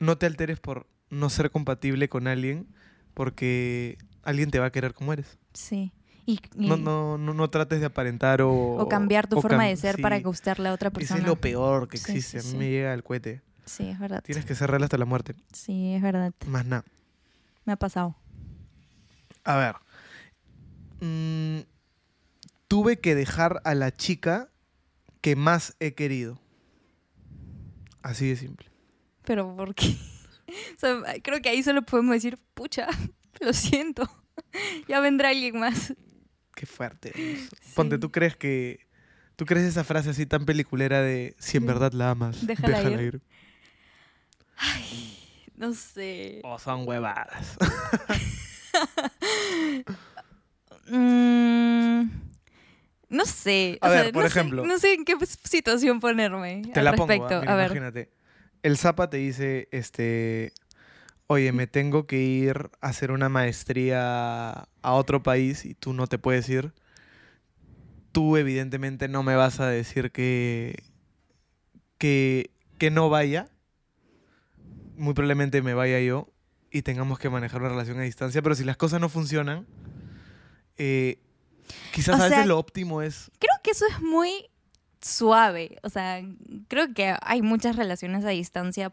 [0.00, 2.66] no te alteres por no ser compatible con alguien,
[3.14, 5.38] porque alguien te va a querer como eres.
[5.52, 5.92] Sí.
[6.26, 8.50] Y, y- No, no, no, no trates de aparentar o.
[8.76, 10.02] o cambiar tu o forma cam- de ser sí.
[10.02, 11.20] para gustarle a otra persona.
[11.20, 12.40] es lo peor que Sí, existe.
[12.40, 13.42] sí, A mí me llega el cohete.
[13.64, 14.22] Sí, es verdad.
[14.24, 15.34] Tienes que ser real hasta la muerte.
[15.52, 16.32] Sí, es verdad.
[16.46, 16.84] Más nada.
[17.64, 18.16] Me ha pasado.
[19.44, 19.76] A ver.
[21.00, 21.60] Mm,
[22.68, 24.48] tuve que dejar a la chica
[25.20, 26.38] que más he querido.
[28.02, 28.68] Así de simple.
[29.24, 29.96] Pero ¿por qué?
[30.76, 32.88] O sea, creo que ahí solo podemos decir, pucha,
[33.40, 34.08] lo siento.
[34.88, 35.94] ya vendrá alguien más.
[36.60, 37.10] Qué fuerte.
[37.74, 38.86] Ponte, ¿tú crees que...
[39.34, 41.66] ¿Tú crees esa frase así tan peliculera de si en Sí.
[41.66, 43.14] verdad la amas, Déjala déjala, ir.
[43.14, 43.22] ir?
[45.56, 46.42] No sé.
[46.44, 47.56] O son huevadas.
[50.92, 52.10] Mm,
[53.10, 53.78] no sé.
[53.80, 54.64] A o sea, ver, por no sé- ejemplo.
[54.66, 56.62] no sé en qué situación ponerme.
[56.74, 57.66] Te al la pongo, ah, mira, a ver.
[57.66, 58.10] imagínate.
[58.62, 60.52] El Zapa te dice, este,
[61.32, 64.50] oye, me tengo que ir a hacer una maestría
[64.82, 66.72] a otro país y tú no te puedes ir.
[68.10, 70.82] Tú evidentemente no me vas a decir que,
[71.98, 73.48] que, que no vaya.
[74.96, 76.32] Muy probablemente me vaya yo
[76.72, 79.68] y tengamos que manejar una relación a distancia, pero si las cosas no funcionan,
[80.78, 81.20] eh,
[81.92, 83.30] quizás O a veces sea, lo óptimo es...
[83.38, 84.50] Creo que eso es muy
[85.00, 85.78] suave.
[85.84, 86.22] O sea,
[86.66, 88.90] creo que hay muchas relaciones a distancia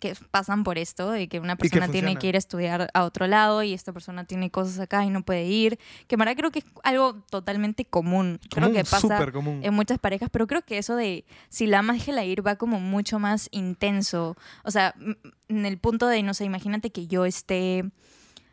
[0.00, 3.04] que pasan por esto, de que una que persona tiene que ir a estudiar a
[3.04, 5.78] otro lado y esta persona tiene cosas acá y no puede ir.
[6.08, 8.40] Que en verdad creo que es algo totalmente común.
[8.50, 12.24] Creo que pasa en muchas parejas, pero creo que eso de si la amas, déjela
[12.24, 14.36] ir va como mucho más intenso.
[14.64, 14.94] O sea,
[15.48, 17.84] en el punto de, no sé, imagínate que yo esté,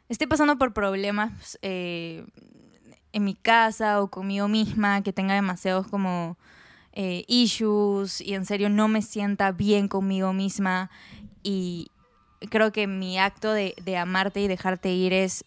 [0.10, 2.26] esté pasando por problemas eh,
[3.14, 6.38] en mi casa o conmigo misma, que tenga demasiados como
[7.00, 10.90] eh, issues y en serio no me sienta bien conmigo misma
[11.48, 11.88] y
[12.50, 15.46] creo que mi acto de, de amarte y dejarte ir es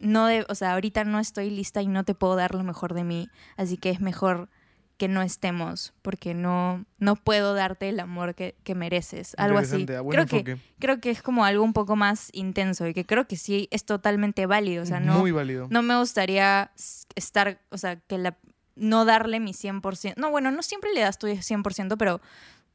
[0.00, 2.92] no de, o sea, ahorita no estoy lista y no te puedo dar lo mejor
[2.92, 4.48] de mí, así que es mejor
[4.96, 9.86] que no estemos porque no no puedo darte el amor que, que mereces, algo así.
[9.90, 13.28] Ah, Creo que creo que es como algo un poco más intenso y que creo
[13.28, 15.68] que sí es totalmente válido, o sea, no Muy válido.
[15.70, 16.72] no me gustaría
[17.14, 18.36] estar, o sea, que la
[18.74, 20.14] no darle mi 100%.
[20.16, 22.20] No, bueno, no siempre le das tu 100%, pero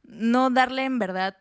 [0.04, 1.36] no darle en verdad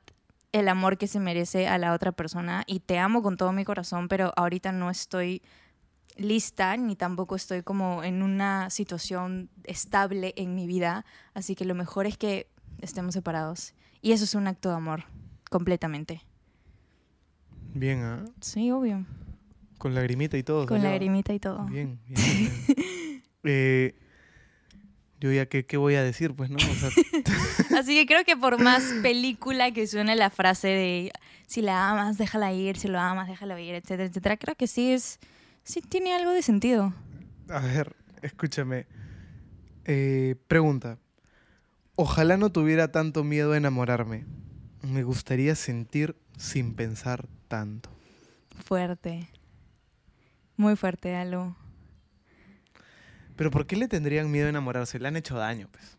[0.53, 3.65] el amor que se merece a la otra persona y te amo con todo mi
[3.65, 5.41] corazón, pero ahorita no estoy
[6.15, 11.73] lista ni tampoco estoy como en una situación estable en mi vida, así que lo
[11.73, 12.47] mejor es que
[12.81, 13.73] estemos separados.
[14.01, 15.05] Y eso es un acto de amor,
[15.49, 16.21] completamente.
[17.73, 18.25] Bien, ¿ah?
[18.39, 19.05] Sí, obvio.
[19.79, 20.67] Con lagrimita y todo.
[20.67, 21.65] Con lagrimita y todo.
[21.65, 22.19] Bien, bien.
[22.67, 23.23] bien.
[23.43, 23.95] Eh,
[25.23, 26.33] yo ya, ¿qué, ¿qué voy a decir?
[26.33, 26.57] Pues, ¿no?
[26.57, 26.89] O sea,
[27.79, 31.13] Así que creo que por más película que suene la frase de
[31.47, 34.91] si la amas, déjala ir, si lo amas, déjalo ir, etcétera, etcétera, creo que sí
[34.91, 35.19] es,
[35.63, 36.93] sí tiene algo de sentido.
[37.47, 38.85] a ver, escúchame.
[39.85, 40.97] Eh, pregunta.
[41.95, 44.25] Ojalá no tuviera tanto miedo a enamorarme.
[44.81, 47.89] Me gustaría sentir sin pensar tanto.
[48.65, 49.29] Fuerte.
[50.57, 51.55] Muy fuerte, Alo.
[53.35, 54.99] Pero ¿por qué le tendrían miedo a enamorarse?
[54.99, 55.97] Le han hecho daño, pues.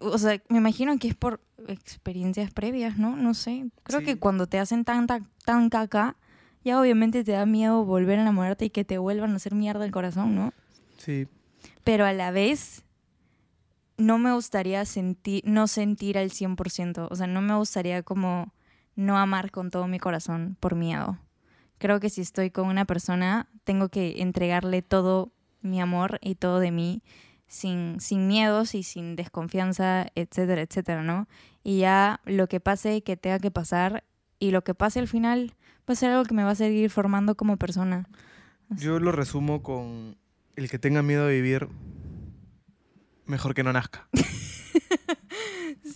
[0.00, 3.16] O sea, me imagino que es por experiencias previas, ¿no?
[3.16, 3.66] No sé.
[3.82, 4.06] Creo Sí.
[4.06, 6.16] que cuando te hacen tan, tan, tan caca,
[6.64, 9.84] ya obviamente te da miedo volver a enamorarte y que te vuelvan a hacer mierda
[9.84, 10.52] el corazón, ¿no?
[10.98, 11.26] Sí.
[11.82, 12.84] pero a la vez
[13.98, 18.52] no me gustaría sentir, no sentir al 100%, o sea, no me gustaría como
[18.96, 21.18] no amar con todo mi corazón por miedo.
[21.78, 25.32] Creo que si estoy con una persona, tengo que entregarle todo
[25.64, 27.02] mi amor y todo de mí
[27.46, 31.28] sin, sin miedos y sin desconfianza, etcétera, etcétera, ¿no?
[31.62, 34.04] Y ya lo que pase, que tenga que pasar,
[34.38, 35.54] y lo que pase al final
[35.88, 38.08] va a ser algo que me va a seguir formando como persona.
[38.70, 40.16] Yo lo resumo con
[40.56, 41.68] el que tenga miedo de vivir,
[43.26, 44.08] mejor que no nazca.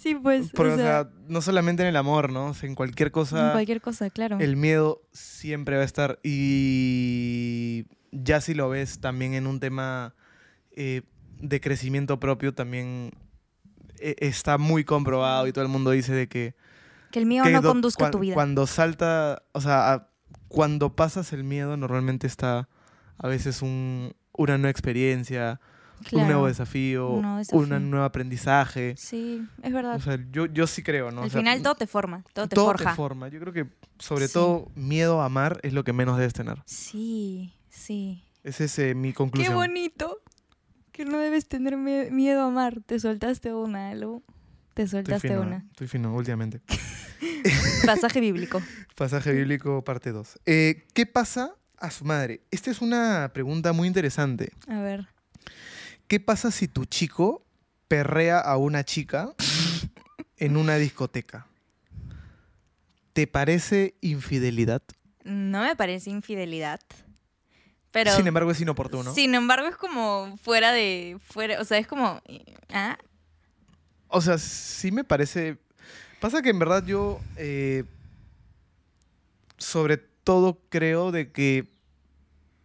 [0.01, 0.51] Sí, pues.
[0.55, 2.47] Porque, o sea, no solamente en el amor, ¿no?
[2.47, 4.39] O sea, en cualquier cosa, cualquier cosa, claro.
[4.39, 6.21] el miedo siempre va a estar.
[6.23, 10.15] Y ya si lo ves también en un tema
[10.73, 11.03] eh,
[11.41, 13.11] de crecimiento propio, también
[13.99, 16.55] eh, está muy comprobado y todo el mundo dice de que...
[17.11, 18.35] Que el miedo que no do- conduzca cua- tu vida.
[18.35, 20.09] Cuando salta, o sea, a-
[20.49, 22.69] cuando pasas el miedo, normalmente está
[23.19, 25.61] a veces un, una nueva experiencia,
[26.05, 26.19] Claro.
[26.23, 27.11] Un nuevo desafío.
[27.11, 28.95] un nuevo aprendizaje.
[28.97, 29.97] Sí, es verdad.
[29.97, 31.23] O sea, yo, yo sí creo, ¿no?
[31.23, 32.91] Al O sea, final todo te forma, todo te todo forja.
[32.91, 33.29] te forma.
[33.29, 33.67] Yo creo que,
[33.99, 34.35] sobre Sí.
[34.35, 36.63] todo, miedo a amar es lo que menos debes tener.
[36.67, 38.23] Sí, sí.
[38.45, 39.55] Esa es eh, mi Qué conclusión.
[39.55, 40.21] bonito.
[40.93, 42.81] Que no debes tener mie- miedo a amar.
[42.85, 44.23] Te soltaste una, Lu.
[44.75, 45.57] Te Estoy soltaste fino, una.
[45.57, 45.63] ¿eh?
[45.71, 46.61] estoy fino últimamente.
[47.87, 48.61] Pasaje bíblico.
[48.97, 50.39] Pasaje bíblico, parte 2.
[50.45, 52.43] ¿Qué pasa a su madre?
[52.51, 54.53] Esta es una pregunta muy interesante.
[54.69, 55.09] A ver.
[56.09, 57.45] ¿Qué pasa si tu chico
[57.87, 59.35] perrea a una chica
[60.39, 61.47] en una discoteca?
[63.13, 64.83] ¿Te parece infidelidad?
[65.25, 66.81] No me parece infidelidad.
[67.91, 68.15] Pero.
[68.17, 69.13] Sin embargo, es inoportuno.
[69.15, 71.19] Sin embargo, es como fuera de.
[71.21, 72.23] fuera O sea, es como.
[72.71, 72.99] ¿Ah?
[74.09, 75.59] O sea, sí me parece.
[76.21, 77.21] Pasa que en verdad yo.
[77.37, 77.85] eh,
[79.59, 81.69] sobre todo creo de que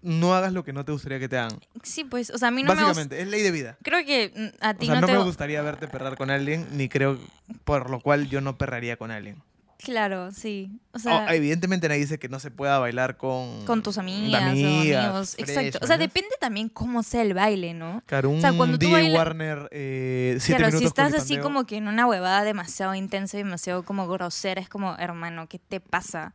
[0.03, 1.59] no hagas lo que no te gustaría que te hagan.
[1.81, 2.81] Sí, pues, o sea, a mí no me.
[2.81, 3.77] Básicamente, es ley de vida.
[3.83, 6.17] Creo que mm, a O ti sea, no, no te me gu- gustaría verte perrar
[6.17, 7.17] con alguien, ni creo,
[7.63, 9.41] por lo cual yo no perraría con alguien.
[9.79, 10.71] Claro, sí.
[10.93, 13.65] O Oh, sea, evidentemente nadie dice que no se pueda bailar con...
[13.65, 15.35] con tus amigas, amigas, o amigos.
[15.35, 15.79] fresh, Exacto.
[15.83, 18.01] O sea, depende también cómo sea el baile, ¿no?
[18.05, 21.65] Claro, un O sea, cuando tú baila- Warner, eh, siete Claro, si estás así como
[21.65, 26.33] que en una huevada demasiado intensa, demasiado como grosera, es como, hermano, ¿qué te pasa?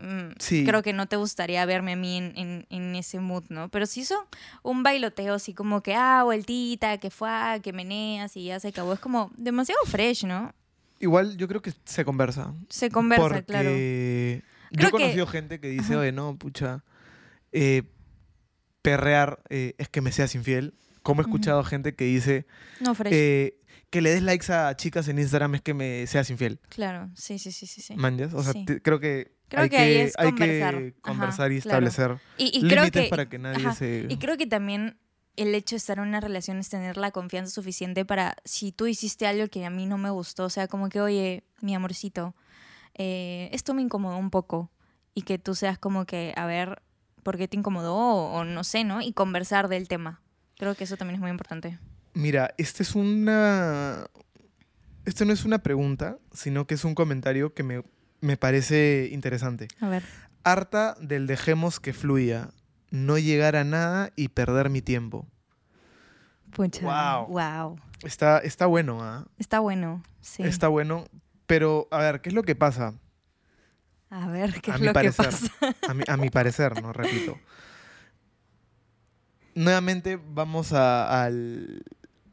[0.00, 0.64] Mm, Sí.
[0.64, 3.68] Creo que no te gustaría verme a mí en, en- en ese mood, ¿no?
[3.68, 4.26] Pero si hizo
[4.62, 7.28] un bailoteo así como que, ah, vueltita, que fue,
[7.62, 10.52] que meneas y ya se acabó, es como demasiado fresh, ¿no?
[11.00, 12.54] Igual yo creo que se conversa.
[12.68, 13.70] Se conversa, porque claro.
[13.70, 16.00] Yo Creo he conocido que- gente que dice, Ajá.
[16.02, 16.82] oye, no, pucha,
[17.52, 17.82] eh,
[18.82, 20.74] perrear eh, es que me seas infiel.
[21.02, 22.46] Como he escuchado gente que dice
[22.80, 23.12] No, fresh.
[23.12, 23.58] eh,
[23.90, 26.60] que le des likes a chicas en Instagram es que me seas infiel.
[26.68, 27.80] claro, sí, sí, sí, sí.
[27.82, 27.94] sí.
[27.96, 28.32] ¿Manjas?
[28.34, 28.64] O sea, Sí.
[28.82, 30.74] creo que Creo hay que que, ahí es hay conversar.
[30.74, 31.86] que Ajá, conversar y claro.
[31.86, 34.06] establecer Y, creo límites que, para que nadie ajá, se...
[34.08, 34.96] Y creo que también
[35.36, 38.86] el hecho de estar en una relación es tener la confianza suficiente para, si tú
[38.86, 42.34] hiciste algo que a mí no me gustó, o sea, como que, oye, mi amorcito,
[42.94, 44.70] eh, esto me incomodó un poco.
[45.14, 46.80] Y que tú seas como que, a ver,
[47.22, 47.94] ¿por qué te incomodó?
[47.94, 49.02] O, o no sé, ¿no?
[49.02, 50.22] Y conversar del tema.
[50.56, 51.78] Creo que eso también es muy importante.
[52.14, 54.06] Mira, este es una...
[55.04, 57.82] Esto no es una pregunta, sino que es un comentario que me,
[58.22, 59.68] me parece interesante.
[59.80, 60.02] A ver.
[60.44, 62.48] Harta del dejemos que fluya,
[62.90, 65.26] no llegar a nada y perder mi tiempo.
[66.52, 66.80] Pucha.
[66.82, 67.26] Guau.
[67.28, 67.78] Wow.
[68.02, 69.26] Está, está bueno, ¿ah?
[69.38, 70.42] Está bueno, sí.
[70.42, 71.04] Está bueno.
[71.46, 72.94] Pero, a ver, ¿qué es lo que pasa?
[74.10, 75.24] A ver, ¿qué a es mi lo que parecer.
[75.26, 75.46] pasa?
[75.88, 76.92] A mi, a mi parecer, ¿no?
[76.92, 77.38] Repito.
[79.54, 81.84] Nuevamente vamos a- al...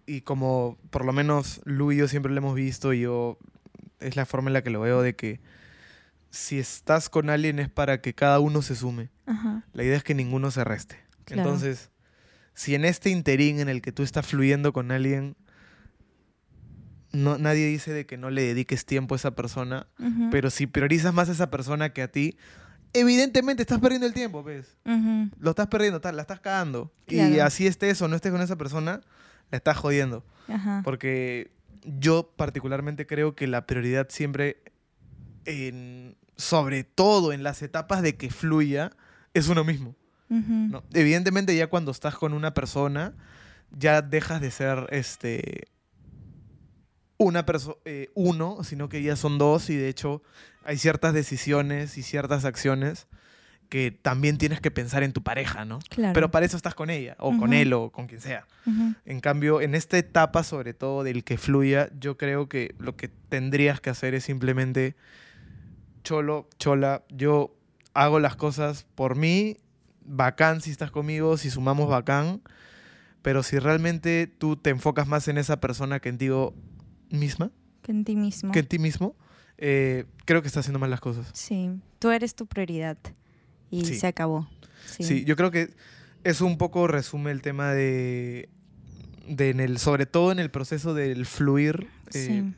[0.05, 3.37] Y como por lo menos Lu y yo siempre lo hemos visto, y yo
[3.99, 5.39] es la forma en la que lo veo de que
[6.29, 9.09] si estás con alguien es para que cada uno se sume.
[9.25, 9.63] Ajá.
[9.73, 10.97] La idea es que ninguno se reste.
[11.25, 11.43] Claro.
[11.43, 11.91] Entonces,
[12.53, 15.35] si en este interín en el que tú estás fluyendo con alguien,
[17.11, 19.87] no, nadie dice de que no le dediques tiempo a esa persona,
[20.29, 22.37] pero si priorizas más a esa persona que a ti,
[22.93, 24.77] evidentemente estás perdiendo el tiempo, ¿ves?
[25.39, 26.91] Lo estás perdiendo, la estás cagando.
[27.07, 29.01] Y así estés o no estés con esa persona,
[29.51, 30.23] la estás jodiendo.
[30.47, 30.81] Ajá.
[30.83, 31.51] Porque
[31.83, 34.61] yo particularmente creo que la prioridad siempre,
[35.45, 38.91] en- sobre todo en las etapas de que fluya,
[39.33, 39.95] es uno mismo.
[40.29, 40.83] ¿no?
[40.93, 43.13] Evidentemente ya cuando estás con una persona,
[43.71, 45.67] ya dejas de ser este
[47.17, 47.75] una persona
[48.13, 50.21] uno, sino que ya son dos y de hecho
[50.63, 53.07] hay ciertas decisiones y ciertas acciones
[53.67, 55.79] que también tienes que pensar en tu pareja, ¿no?
[55.89, 56.13] Claro.
[56.13, 58.47] Pero para eso estás con ella, o con él, o con quien sea.
[59.05, 63.09] En cambio, en esta etapa, sobre todo del que fluya, yo creo que lo que
[63.09, 64.95] tendrías que hacer es simplemente,
[66.03, 67.55] cholo, chola, yo
[67.93, 69.57] hago las cosas por mí,
[70.03, 72.41] bacán si estás conmigo, si sumamos bacán,
[73.21, 76.29] pero si realmente tú te enfocas más en esa persona que en ti
[77.09, 78.51] misma, Que en ti mismo.
[78.51, 79.15] que en ti mismo,
[79.57, 81.29] eh, creo que estás haciendo mal las cosas.
[81.33, 82.97] Sí, tú eres tu prioridad.
[83.71, 83.95] Y Sí.
[83.99, 84.47] se acabó.
[84.85, 85.03] Sí.
[85.03, 85.25] Sí.
[85.25, 85.75] yo creo que
[86.23, 88.49] eso un poco resume el tema de,
[89.27, 91.87] de en el, sobre todo en el proceso del fluir.
[92.13, 92.53] eh, Sí.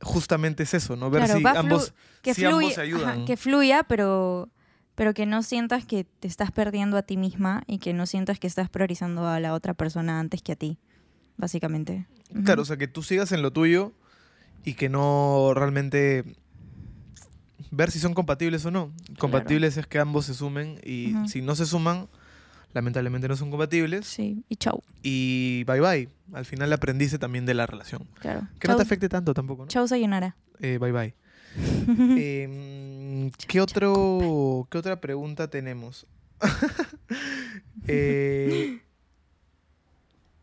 [0.00, 1.10] Justamente es eso, ¿no?
[1.10, 3.08] Ver Claro, si ambos, que, si fluya, ambos se ayudan.
[3.18, 4.48] ajá, que fluya, pero,
[4.94, 8.38] pero que no sientas que te estás perdiendo a ti misma y que no sientas
[8.38, 10.78] que estás priorizando a la otra persona antes que a ti,
[11.36, 12.06] básicamente.
[12.44, 13.92] Claro, o sea, que tú sigas en lo tuyo
[14.64, 16.24] y que no realmente
[17.70, 18.92] ver si son compatibles o no.
[19.18, 22.08] Compatibles es que ambos se sumen y si no se suman,
[22.74, 24.82] lamentablemente no son compatibles Sí, y chau.
[25.02, 26.08] y bye bye.
[26.34, 28.06] Al final aprendiste también de la relación.
[28.20, 28.46] Claro.
[28.58, 29.68] Que chau, no te afecte tanto tampoco, ¿no?
[29.68, 30.36] Chau, sayonara.
[30.60, 31.14] Eh, bye bye.
[32.18, 36.06] Em, ¿qué, otro, ¿Qué otra pregunta tenemos?
[37.86, 38.80] Eh,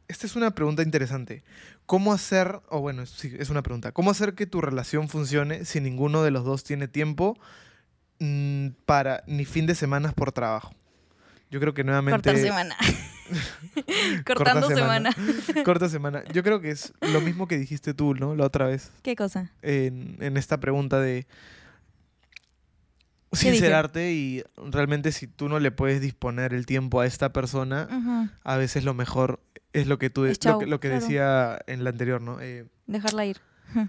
[0.07, 1.43] esta es una pregunta interesante.
[1.87, 5.81] ¿Cómo hacer, o bueno, sí, es una pregunta, ¿cómo hacer que tu relación funcione si
[5.81, 7.37] ninguno de los dos tiene tiempo
[8.19, 10.73] mm, para ni fin de semanas por trabajo?
[11.51, 12.15] Yo creo que nuevamente...
[12.31, 12.75] Cortar semana.
[14.25, 15.09] Cortando semana.
[15.65, 16.23] Corta semana.
[16.33, 18.35] Yo creo que es lo mismo que dijiste tú, ¿no?
[18.35, 19.51] La otra vez ¿Qué cosa?
[19.61, 21.27] en, en esta pregunta de
[23.33, 28.57] sincerarte y realmente si tú no le puedes disponer el tiempo a esta persona, a
[28.57, 29.39] veces lo mejor
[29.73, 31.01] es lo que tú Es lo que, lo que claro.
[31.01, 32.41] decía en la anterior, ¿no?
[32.41, 33.37] Eh, Dejarla ir.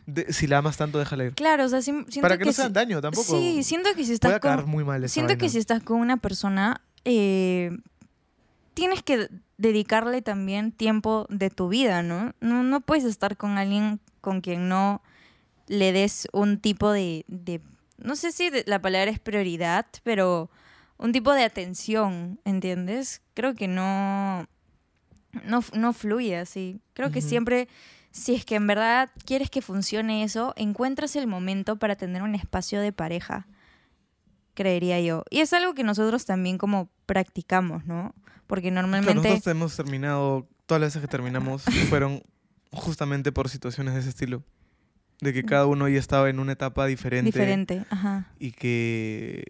[0.06, 1.34] de- si la amas tanto, déjala ir.
[1.34, 3.36] Claro, o sea, sim- siento Para que, no si- se hagan daño tampoco.
[3.36, 4.68] Sí, siento que si estás con...
[4.70, 7.70] muy mal esa Siento que si estás con una persona, eh,
[8.74, 9.28] tienes que
[9.59, 12.32] dedicarle también tiempo de tu vida, ¿no?
[12.40, 12.62] ¿no?
[12.62, 15.03] No puedes estar con alguien con quien no
[15.68, 17.61] le des un tipo de, de-
[17.98, 20.50] no sé si de- la palabra es prioridad, pero
[20.98, 23.22] un tipo de atención, ¿entiendes?
[23.34, 24.46] Creo que no,
[25.44, 26.80] no, no fluye así.
[26.94, 27.68] Creo que siempre,
[28.11, 32.34] si es que en verdad quieres que funcione eso, encuentras el momento para tener un
[32.34, 33.46] espacio de pareja,
[34.55, 35.24] creería yo.
[35.30, 38.14] Y es algo que nosotros también como practicamos, ¿no?
[38.46, 39.28] Porque Claro, normalmente...
[39.28, 42.22] nosotros hemos terminado, todas las veces que terminamos fueron
[42.72, 44.42] justamente por situaciones de ese estilo.
[45.20, 47.26] De que cada uno ya estaba en una etapa diferente.
[47.26, 48.26] Diferente, ajá.
[48.40, 49.44] Y que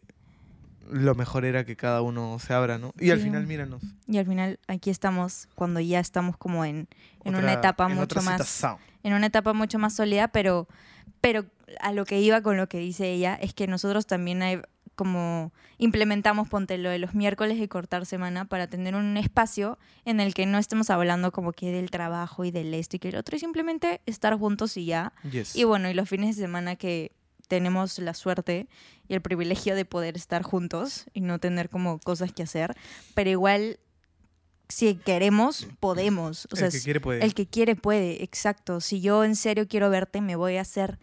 [0.91, 2.93] lo mejor era que cada uno se abra, ¿no?
[2.99, 3.83] Y al final, míranos.
[4.07, 6.89] Y al final aquí estamos cuando ya estamos como en,
[7.25, 8.67] en una etapa en mucho más
[9.03, 10.69] en una etapa mucho más sólida, pero
[11.21, 11.47] pero
[11.81, 14.61] a lo que iba con lo que dice ella es que nosotros también hay
[15.03, 20.21] como implementamos ponte lo de los miércoles de cortar semana para tener un espacio en
[20.21, 23.17] el que no estemos hablando como que del trabajo y del esto y que el
[23.17, 25.13] otro y simplemente estar juntos y ya.
[25.29, 25.57] Yes.
[25.57, 27.11] Y bueno, y los fines de semana que
[27.49, 28.69] tenemos la suerte
[29.09, 32.77] y el privilegio de poder estar juntos y no tener como cosas que hacer,
[33.17, 33.81] pero igual
[34.69, 37.25] si queremos podemos, o sea, el que quiere puede.
[37.25, 38.81] el que quiere puede, exacto.
[38.81, 41.01] Si yo en serio quiero verte, me voy a hacer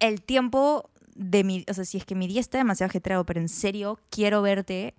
[0.00, 3.40] el tiempo de mi, o sea, si es que mi día está demasiado ajetreado, pero
[3.40, 4.94] en serio quiero verte,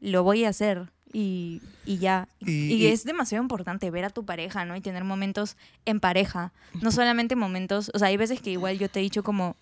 [0.00, 2.28] lo voy a hacer y, y ya.
[2.40, 4.76] Y, es demasiado importante ver a tu pareja, ¿no?
[4.76, 8.88] Y tener momentos en pareja, no solamente momentos, o sea, hay veces que igual yo
[8.88, 9.56] te he dicho como,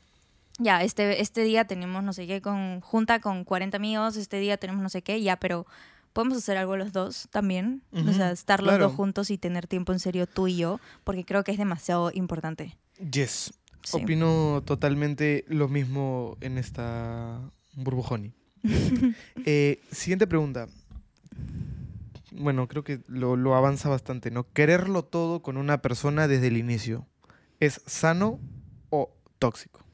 [0.59, 4.57] ya, este, este día tenemos no sé qué, con, junta con 40 amigos, este día
[4.57, 5.67] tenemos no sé qué, ya, pero
[6.13, 8.87] podemos hacer algo los dos también, o Ujú, sea, estar los claro.
[8.87, 12.11] dos juntos y tener tiempo en serio tú y yo, porque creo que es demasiado
[12.15, 12.77] importante.
[13.11, 13.53] Yes.
[13.87, 14.03] Sí.
[14.03, 17.41] Opino totalmente lo mismo en esta
[17.76, 18.34] burbujoni.
[19.45, 20.66] Eh, siguiente pregunta.
[22.32, 24.51] Bueno, creo que lo, lo avanza bastante, ¿no?
[24.53, 27.07] Quererlo todo con una persona desde el inicio.
[27.61, 28.41] ¿Es sano
[28.91, 29.84] o tóxico?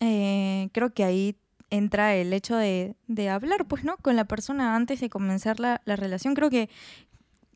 [0.00, 1.38] Eh, creo que ahí
[1.70, 3.96] entra el hecho de, de hablar, pues, ¿no?
[3.96, 6.34] Con la persona antes de comenzar la, la relación.
[6.34, 6.68] Creo que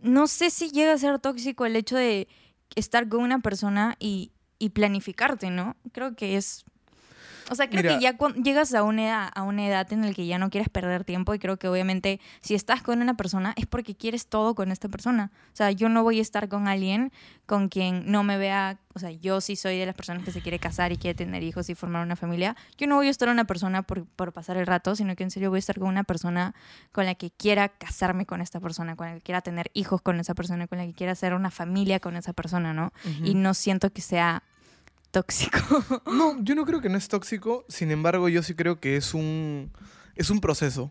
[0.01, 2.27] no sé si llega a ser tóxico el hecho de
[2.75, 5.77] estar con una persona y, y planificarte, ¿no?
[5.93, 6.65] Creo que es...
[7.51, 7.97] O sea, creo Mira.
[7.97, 10.69] que ya llegas a una, edad, a una edad en la que ya no quieres
[10.69, 14.55] perder tiempo y creo que obviamente si estás con una persona es porque quieres todo
[14.55, 15.31] con esta persona.
[15.53, 17.13] O sea, yo no voy a estar con alguien
[17.47, 20.43] con quien no me vea, o sea, yo sí soy de las personas que se
[20.43, 22.57] quiere casar y quiere tener hijos y formar una familia.
[22.77, 25.25] Yo no voy a estar con una persona por, por pasar el rato, sino que
[25.25, 26.55] en serio voy a estar con una persona
[26.93, 30.21] con la que quiera casarme con esta persona, con la que quiera tener hijos con
[30.21, 32.93] esa persona, con la que quiera hacer una familia con esa persona, ¿no?
[33.25, 34.43] Y no siento que sea
[35.11, 35.59] tóxico.
[36.13, 39.15] No, yo no creo que no es tóxico, sin embargo yo sí creo que es
[39.15, 39.71] un,
[40.15, 40.91] es un proceso.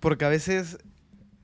[0.00, 0.78] Porque a veces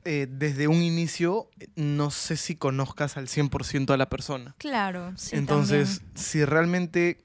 [0.05, 4.55] eh, desde un inicio no sé si conozcas al 100% a la persona.
[4.59, 5.35] Claro, sí.
[5.35, 6.16] Entonces, también.
[6.16, 7.25] si realmente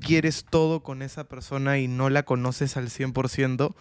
[0.00, 3.74] quieres todo con esa persona y no la conoces al 100%,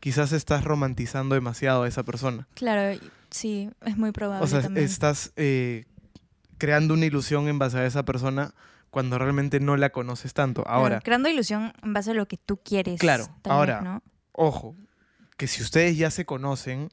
[0.00, 2.46] quizás estás romantizando demasiado a esa persona.
[2.54, 2.98] Claro,
[3.30, 4.86] sí, es muy probable O sea, también.
[4.86, 5.84] estás eh,
[6.56, 8.54] creando una ilusión en base a esa persona
[8.90, 10.62] cuando realmente no la conoces tanto.
[10.62, 12.98] Claro, Ahora, creando ilusión en base a lo que tú quieres.
[13.00, 14.02] Claro, ahora- vez, ¿no?
[14.32, 14.76] ojo,
[15.36, 16.88] que si ustedes ya se conocen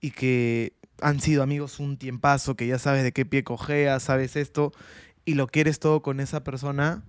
[0.00, 4.34] y que han sido amigos un tiempazo, que ya sabes de qué pie cojea, sabes
[4.36, 4.72] esto,
[5.24, 7.02] y lo quieres todo con esa persona,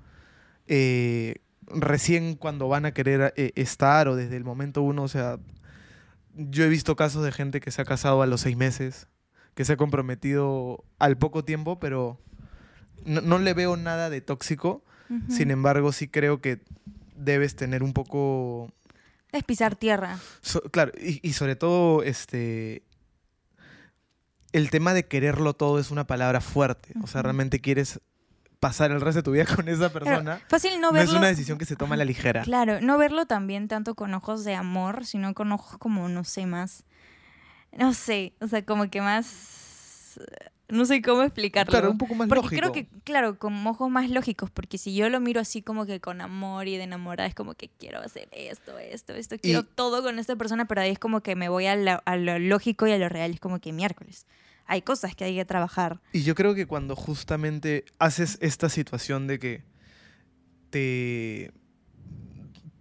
[0.67, 1.35] eh,
[1.67, 5.39] recién cuando van a querer eh, estar o desde el momento uno, o sea,
[6.35, 9.07] yo he visto casos de gente que se ha casado a los seis meses,
[9.55, 12.19] que se ha comprometido al poco tiempo, pero
[13.05, 14.83] no, no le veo nada de tóxico,
[15.29, 16.59] sin embargo sí creo que
[17.15, 18.71] debes tener un poco
[19.31, 20.19] Es pisar tierra.
[20.41, 22.83] So- claro, y, y sobre todo, este.
[24.53, 26.93] El tema de quererlo todo es una palabra fuerte.
[27.03, 27.99] O sea, realmente quieres
[28.59, 30.41] pasar el resto de tu vida con esa Claro, persona.
[30.47, 31.11] fácil no no, verlo.
[31.11, 32.41] es una decisión que se toma a la ligera.
[32.43, 36.45] Claro, no verlo también tanto con ojos de amor, sino con ojos como, no sé,
[36.47, 36.85] más.
[37.77, 40.19] No sé, o sea, como que más.
[40.69, 41.71] No sé cómo explicarlo.
[41.71, 42.61] Claro, un poco más porque lógico.
[42.61, 46.01] creo que, claro, con ojos más lógicos, porque si yo lo miro así como que
[46.01, 50.03] con amor y de enamorada, es como que quiero hacer esto, esto, esto, quiero todo
[50.03, 52.85] con esta persona, pero ahí es como que me voy a, la- a lo lógico
[52.85, 54.25] y a lo real, es como que miércoles.
[54.65, 56.01] Hay cosas que hay que trabajar.
[56.11, 59.63] Y yo creo que cuando justamente haces esta situación de que
[60.69, 61.51] te.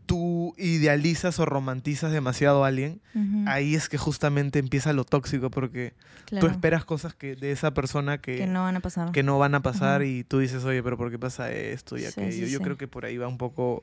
[0.06, 3.00] Tú idealizas o romantizas demasiado a alguien,
[3.46, 5.94] ahí es que justamente empieza lo tóxico, porque
[6.26, 9.10] claro, tú esperas cosas que de esa persona que no van a pasar.
[9.10, 12.02] que no van a pasar y tú dices, oye, pero ¿por qué pasa esto y
[12.02, 12.46] Sí, aquello?
[12.46, 12.64] sí, Yo sí.
[12.64, 13.82] creo que por ahí va un poco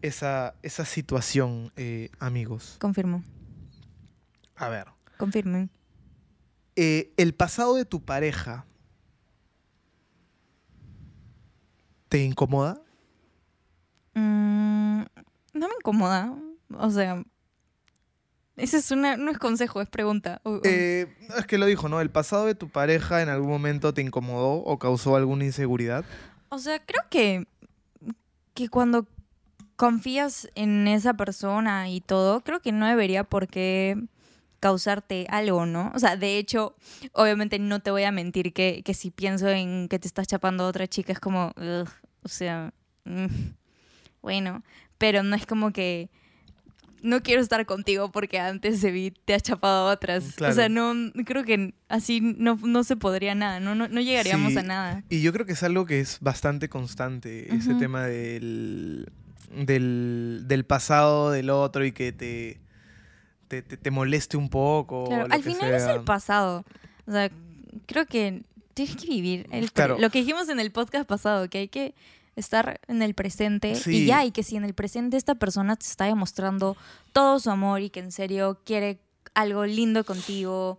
[0.00, 2.76] esa, esa situación, eh, amigos.
[2.80, 3.22] Confirmo,
[4.56, 4.86] A ver,
[5.18, 5.68] confirmen.
[6.76, 8.64] eh, el pasado de tu pareja
[12.08, 12.80] te incomoda.
[14.14, 15.02] Mm,
[15.52, 16.34] no me incomoda.
[16.78, 17.22] O sea,
[18.56, 20.40] Ese es una, no es consejo, es pregunta.
[20.64, 22.00] Eh, es que lo dijo, ¿no?
[22.00, 26.04] ¿El pasado de tu pareja en algún momento te incomodó o causó alguna inseguridad?
[26.50, 27.46] O sea, creo que,
[28.54, 29.06] que cuando
[29.76, 33.96] confías en esa persona y todo, creo que no debería por qué
[34.60, 35.90] causarte algo, ¿no?
[35.94, 36.76] O sea, de hecho,
[37.14, 40.64] obviamente no te voy a mentir que, que si pienso en que te estás chapando
[40.64, 41.88] a otra chica es como, ugh,
[42.22, 42.72] o sea,
[43.04, 43.26] mm,
[44.22, 44.62] bueno,
[44.98, 46.08] pero no es como que
[47.02, 50.34] no quiero estar contigo porque antes de mí te has chapado a otras.
[50.36, 50.52] Claro.
[50.52, 50.94] O sea, no,
[51.24, 54.58] creo que así no, no se podría nada, no, no, no llegaríamos Sí.
[54.58, 55.02] a nada.
[55.08, 59.10] Y yo creo que es algo que es bastante constante, ese tema del,
[59.52, 62.60] del, del pasado del otro y que te,
[63.48, 65.06] te, te- te moleste un poco.
[65.08, 66.64] Claro, al final es el pasado.
[67.06, 67.30] O sea,
[67.86, 68.42] creo que
[68.74, 69.98] tienes que vivir el pre- Claro.
[69.98, 71.94] lo que dijimos en el podcast pasado, que hay que
[72.36, 73.98] estar en el presente Sí.
[74.02, 76.76] y ya, y que si en el presente esta persona te está demostrando
[77.12, 79.00] todo su amor y que en serio quiere
[79.34, 80.78] algo lindo contigo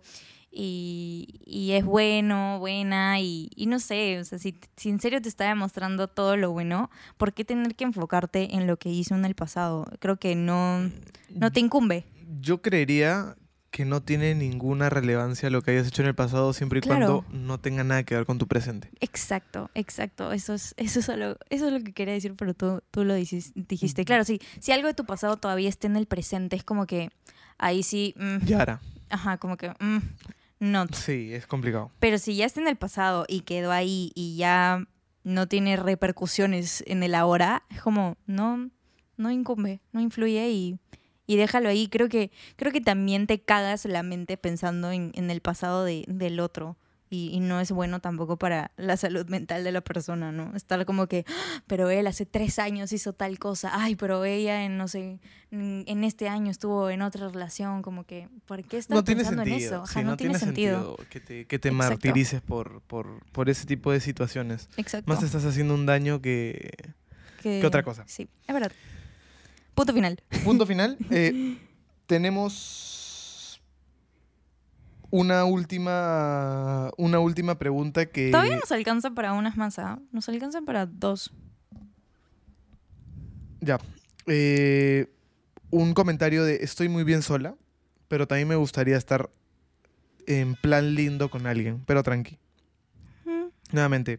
[0.56, 5.20] y, y es bueno, buena y, y no sé, o sea, si, si en serio
[5.20, 9.14] te está demostrando todo lo bueno, ¿por qué tener que enfocarte en lo que hizo
[9.16, 9.86] en el pasado?
[9.98, 10.90] Creo que no,
[11.30, 12.04] no te incumbe.
[12.40, 13.34] Yo creería
[13.74, 17.24] que no tiene ninguna relevancia lo que hayas hecho en el pasado siempre y Claro.
[17.24, 18.88] cuando no tenga nada que ver con tu presente.
[19.00, 20.30] Exacto, exacto.
[20.30, 23.14] Eso es, eso es, algo- eso es lo que quería decir, pero tú, tú lo
[23.16, 24.04] dices- dijiste.
[24.04, 27.10] Claro, sí, si algo de tu pasado todavía está en el presente, es como que
[27.58, 28.80] ahí sí, mm, Yara.
[29.10, 29.98] ajá, como que, mm,
[30.60, 30.86] no.
[30.92, 31.90] Sí, es complicado.
[31.98, 34.86] Pero si ya está en el pasado y quedó ahí y ya
[35.24, 38.70] no tiene repercusiones en el ahora, es como, no,
[39.16, 40.78] no incumbe, no influye y,
[41.26, 41.88] y déjalo ahí.
[41.88, 46.04] Creo que, creo que también te cagas la mente pensando en, en el pasado de-
[46.08, 46.76] del otro.
[47.10, 50.56] Y, y no es bueno tampoco para la salud mental de la persona, ¿no?
[50.56, 54.64] Estar como que, "Ah, pero él hace tres años hizo tal cosa, ay, pero ella
[54.64, 55.20] en, no sé,
[55.52, 59.44] en este año estuvo en otra relación, como que, ¿por qué estar No tiene pensando
[59.44, 59.58] sentido.
[59.60, 59.82] en eso?
[59.84, 60.96] Ajá, sí, no, tiene sentido.
[61.08, 64.68] que te, que te martirices por, por, por ese tipo de situaciones.
[64.76, 65.08] Exacto.
[65.08, 66.70] Más te estás haciendo un daño que...
[67.42, 68.02] que, ¿Qué otra cosa?
[68.08, 68.72] Sí, es verdad.
[69.74, 70.22] Punto final.
[70.44, 70.96] Punto final.
[71.10, 71.56] eh,
[72.06, 73.60] tenemos
[75.10, 78.30] una última, una última pregunta que...
[78.30, 79.98] Todavía nos alcanza para unas más, ¿ah?
[80.12, 81.32] Nos alcanzan para dos.
[83.60, 83.78] Ya.
[84.26, 85.12] Eh,
[85.70, 87.54] un comentario de estoy muy bien sola,
[88.08, 89.30] pero también me gustaría estar
[90.26, 92.38] en plan lindo con alguien, pero tranqui.
[93.24, 94.18] Mm, Nuevamente,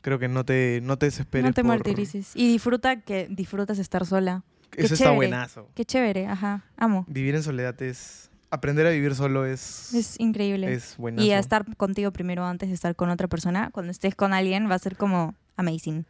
[0.00, 1.44] creo que no te, no te desesperes.
[1.46, 2.32] no te por- martirices.
[2.34, 4.44] Y disfruta que disfrutas estar sola.
[4.76, 5.70] Qué Eso está buenazo.
[5.74, 6.64] Qué chévere, ajá.
[6.76, 7.06] Amo.
[7.08, 8.30] Vivir en soledad es...
[8.50, 9.92] Aprender a vivir solo es...
[9.94, 10.72] Es increíble.
[10.72, 11.26] es buenazo.
[11.26, 13.70] y a estar contigo primero antes de estar con otra persona.
[13.72, 16.06] Cuando estés con alguien va a ser como amazing.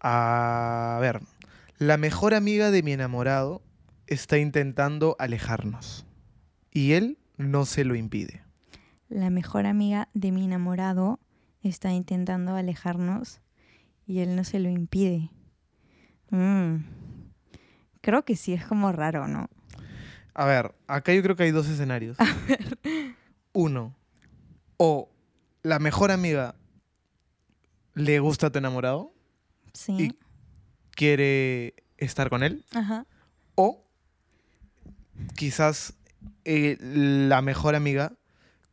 [0.00, 1.20] A ver,
[1.78, 3.62] la mejor amiga de mi enamorado
[4.06, 6.06] está intentando alejarnos
[6.70, 8.42] y él no se lo impide.
[9.08, 11.20] La mejor amiga de mi enamorado
[11.62, 13.40] está intentando alejarnos
[14.06, 15.30] y él no se lo impide.
[16.30, 16.76] Mm.
[18.00, 19.48] Creo que sí es como raro, ¿no?
[20.34, 22.16] A ver, acá yo creo que hay dos escenarios.
[23.52, 23.94] Uno,
[24.76, 25.10] o
[25.62, 26.54] la mejor amiga
[27.94, 29.12] le gusta a tu enamorado
[29.72, 29.92] Sí.
[29.98, 30.18] y
[30.96, 33.06] quiere estar con él, Ajá.
[33.54, 33.84] o
[35.36, 35.94] quizás
[36.44, 38.12] eh, la mejor amiga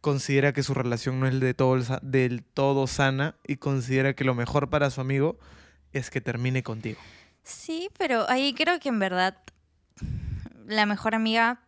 [0.01, 4.33] considera que su relación no es de todo, del todo sana y considera que lo
[4.35, 5.37] mejor para su amigo
[5.93, 6.99] es que termine contigo.
[7.47, 9.37] Sí, pero ahí creo que en verdad
[10.65, 11.61] la mejor amiga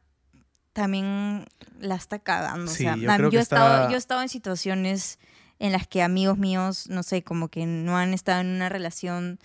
[0.74, 1.46] también
[1.80, 2.72] la está cagando.
[2.72, 5.20] Sí, o sea, yo creo que he estado, está- yo he estado en situaciones
[5.60, 9.40] en las que amigos míos, no sé, como que no han estado en una relación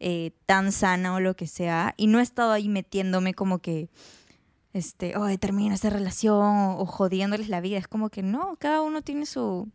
[0.00, 3.88] eh, tan sana o lo que sea, y no he estado ahí metiéndome como que,
[4.72, 7.78] este, oh, termina esta relación o, o jodiéndoles la vida.
[7.78, 9.68] Es como que no, cada uno tiene su,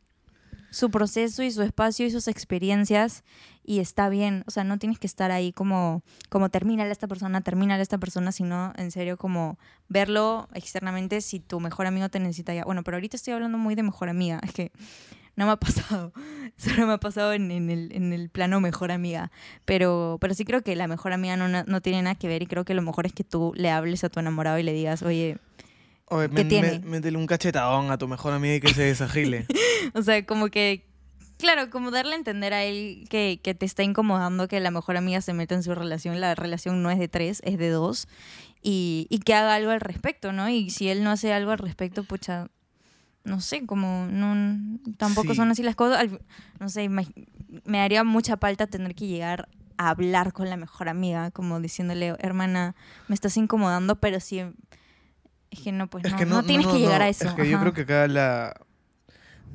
[0.73, 3.23] su proceso y su espacio y sus experiencias
[3.63, 4.43] y está bien.
[4.47, 8.31] O sea, no tienes que estar ahí como, como termina esta persona, termina esta persona,
[8.31, 12.65] sino en serio como verlo externamente si tu mejor amigo te necesita ya.
[12.65, 14.41] Bueno, pero ahorita estoy hablando muy de mejor amiga.
[14.43, 14.71] Es que
[15.35, 16.11] no me ha pasado.
[16.57, 19.31] Solo me ha pasado en, en el, en el plano mejor amiga.
[19.65, 22.47] Pero, pero sí creo que la mejor amiga no, no tiene nada que ver y
[22.47, 25.03] creo que lo mejor es que tú le hables a tu enamorado y le digas,
[25.03, 25.37] oye,
[26.09, 26.79] Oye, ¿Qué men- tiene?
[26.79, 29.45] me- métele un cachetadón a tu mejor amiga y que se desagile.
[29.95, 30.85] O sea, como que,
[31.37, 34.95] claro, como darle a entender a él que, que te está incomodando que la mejor
[34.95, 36.21] amiga se meta en su relación.
[36.21, 38.07] La relación no es de tres, es de dos.
[38.61, 40.47] Y, y que haga algo al respecto, ¿no?
[40.49, 42.47] Y si él no hace algo al respecto, pucha,
[43.25, 45.35] no sé, como no, tampoco Sí.
[45.35, 46.07] son así las cosas.
[46.61, 47.13] No sé, imag-
[47.65, 52.15] me haría mucha falta tener que llegar a hablar con la mejor amiga, como diciéndole,
[52.19, 52.73] hermana,
[53.09, 54.41] me estás incomodando, pero si
[55.53, 57.25] Es que no, pues Es no, que no, no, tienes que llegar a eso.
[57.27, 58.53] Es que yo creo que acá la.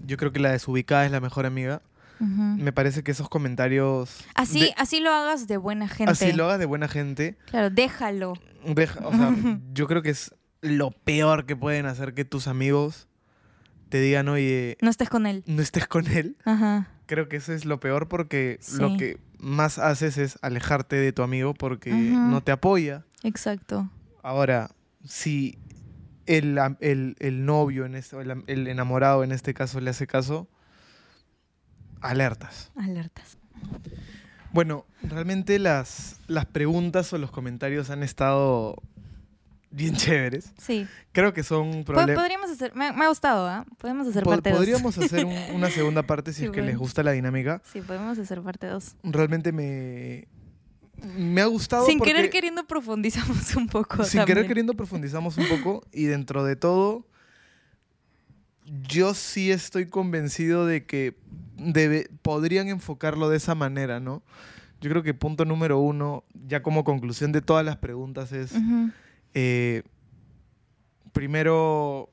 [0.07, 1.83] Yo creo que la desubicada es la mejor amiga.
[2.21, 4.25] Me parece que esos comentarios.
[4.35, 6.11] Así, de- así lo hagas de buena gente.
[6.13, 7.37] así lo hagas de buena gente.
[7.47, 8.35] Claro, déjalo.
[8.65, 9.35] deja- o sea,
[9.73, 13.07] yo creo que es lo peor que pueden hacer que tus amigos
[13.89, 15.45] te digan, oye, No estés con él.
[15.47, 16.37] no estés con él.
[16.45, 16.89] Ajá.
[17.07, 21.23] Creo que eso es lo peor porque lo que más haces es alejarte de tu
[21.23, 23.05] amigo porque no te apoya.
[23.23, 23.89] Exacto.
[24.25, 24.71] Ahora,
[25.05, 25.57] si
[26.29, 30.47] el, el- el novio, en este, el, el enamorado en este caso le hace caso,
[32.01, 32.71] alertas.
[32.77, 33.39] Alertas.
[34.53, 38.77] Bueno, realmente las, las preguntas o los comentarios han estado
[39.71, 40.53] bien chéveres.
[40.57, 40.87] Sí.
[41.13, 42.17] Creo que son problemas.
[42.17, 42.75] Podríamos hacer.
[42.75, 43.67] Me, me ha gustado, ¿ah?
[43.77, 44.59] Podemos hacer parte 2.
[44.59, 47.61] Podríamos hacer un- una segunda parte si Sí, es que les gusta la dinámica.
[47.73, 48.97] Sí, podemos hacer parte 2.
[49.03, 50.27] Realmente me,
[51.17, 51.87] me ha gustado.
[51.87, 54.05] Sin porque- querer queriendo profundizamos un poco.
[54.05, 54.27] Sin también.
[54.27, 57.07] querer queriendo profundizamos un poco y dentro de todo,
[58.89, 61.17] yo sí estoy convencido de que
[61.57, 64.23] debe, podrían enfocarlo de esa manera, ¿no?
[64.81, 68.53] Yo creo que punto número uno, ya como conclusión de todas las preguntas, es
[69.35, 69.83] eh,
[71.13, 72.11] primero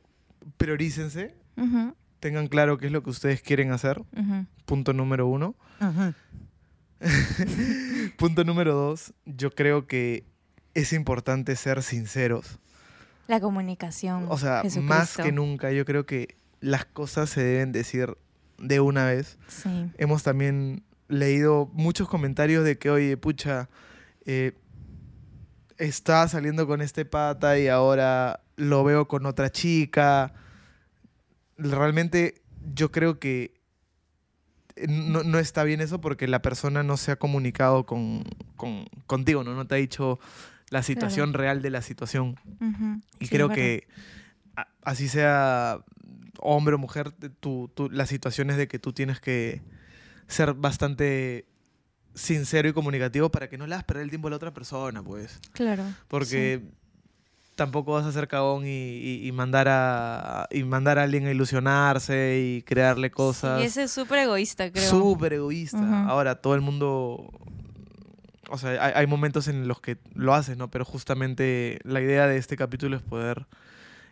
[0.58, 1.36] priorícense,
[2.20, 4.02] tengan claro qué es lo que ustedes quieren hacer,
[4.66, 5.56] punto número uno.
[8.18, 10.26] punto número dos, yo creo que
[10.74, 12.60] es importante ser sinceros.
[13.28, 14.26] La comunicación.
[14.30, 18.18] O sea, más que nunca, yo creo que las cosas se deben decir
[18.58, 19.38] de una vez.
[19.47, 19.91] Sí.
[19.97, 23.70] Hemos también leído muchos comentarios de que, oye, pucha,
[24.26, 24.53] eh,
[25.78, 30.34] estaba saliendo con este pata y ahora lo veo con otra chica.
[31.58, 32.41] Realmente
[32.74, 33.55] yo creo que
[34.88, 38.23] no, no está bien eso porque la persona no se ha comunicado con,
[38.55, 39.53] con- contigo, ¿no?
[39.55, 40.19] No te ha dicho
[40.69, 42.36] la situación real de la situación.
[43.19, 43.88] Y Sí, creo que
[44.55, 45.80] a- así sea
[46.39, 49.61] hombre o mujer, tú, tú- la situación es de que tú tienes que
[50.28, 51.45] ser bastante
[52.13, 55.03] sincero y comunicativo para que no le hagas perder el tiempo a la otra persona,
[55.03, 55.39] pues.
[55.53, 55.84] Claro.
[56.07, 56.61] Porque
[57.56, 61.32] tampoco vas a ser cagón y, y- y mandar a y mandar a alguien a
[61.32, 63.62] ilusionarse y crearle cosas.
[63.62, 64.89] Y ese es súper egoísta, creo.
[64.89, 66.06] Súper egoísta.
[66.08, 67.32] Ahora, todo el mundo.
[68.49, 70.70] O sea, hay, hay momentos en los que lo haces, ¿no?
[70.70, 73.47] Pero justamente la idea de este capítulo es poder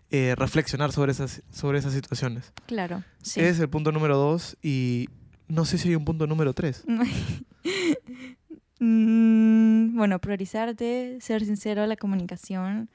[0.09, 2.51] eh, reflexionar sobre esas, sobre esas situaciones.
[2.65, 3.03] Claro.
[3.21, 3.41] Sí.
[3.41, 5.07] Ese es el punto número dos y
[5.47, 6.83] no sé si hay un punto número tres.
[8.79, 12.89] Mm, bueno, priorizarte, ser sincero, la comunicación.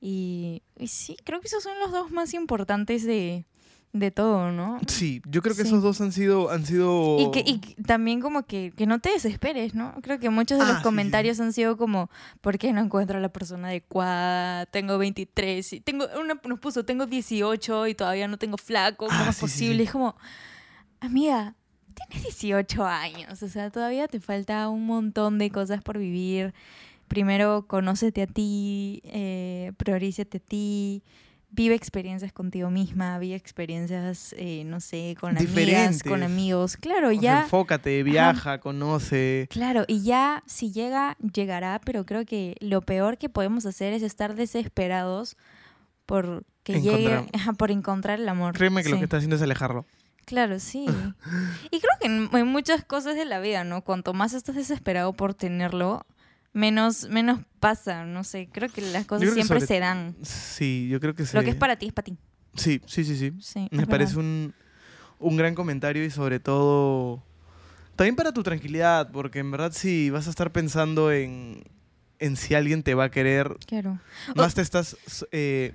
[0.00, 3.44] Y, y sí, creo que esos son los dos más importantes de,
[3.92, 4.78] de todo, ¿no?
[4.86, 5.68] Sí, yo creo que Sí.
[5.68, 6.50] esos dos han sido...
[6.50, 7.16] Han sido...
[7.18, 9.94] Y, que, y también como que, que no te desesperes, ¿no?
[10.02, 12.80] Creo que muchos de Ah, los sí, sí, comentarios han sido como, ¿por qué no
[12.80, 14.66] encuentro a la persona adecuada?
[14.66, 19.18] Tengo 23, y tengo, una nos puso, tengo 18 y todavía no tengo flaco, ¿cómo
[19.24, 19.82] Ah, es posible?
[19.82, 20.14] Es como,
[21.00, 21.54] amiga,
[21.94, 26.54] tienes 18 años, o sea, todavía te falta un montón de cosas por vivir.
[27.08, 31.02] Primero, conócete a ti, eh, priorízate a ti,
[31.50, 36.02] vive experiencias contigo misma, vive experiencias, eh, no sé, con amigas, Diferentes.
[36.02, 36.76] con amigos.
[36.76, 37.42] Claro, O sea, ya...
[37.42, 39.48] enfócate, viaja, conoce.
[39.50, 44.02] Claro, y ya si llega, llegará, pero creo que lo peor que podemos hacer es
[44.02, 45.36] estar desesperados
[46.06, 48.54] por que llegue, ajá, por encontrar el amor.
[48.54, 49.86] Créeme que lo que está haciendo es alejarlo.
[50.26, 50.84] Claro, sí.
[51.70, 53.82] y creo que en, en muchas cosas de la vida, ¿no?
[53.82, 56.04] Cuanto más estás desesperado por tenerlo,
[56.52, 58.48] menos, menos pasa, no sé.
[58.52, 60.16] Creo que las cosas siempre sobre- se dan.
[60.22, 61.36] Sí, yo creo que sí.
[61.36, 62.16] Lo que es para ti es para ti.
[62.54, 63.32] Sí, sí, sí, sí.
[63.40, 64.54] Sí, Me parece un,
[65.18, 67.22] un gran comentario y sobre todo
[67.96, 71.64] también para tu tranquilidad, porque en verdad si vas a estar pensando en,
[72.20, 73.98] en si alguien te va a querer, Claro.
[74.36, 74.96] más te estás
[75.32, 75.74] eh,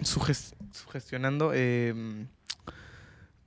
[0.00, 2.26] suges- sugestionando, eh,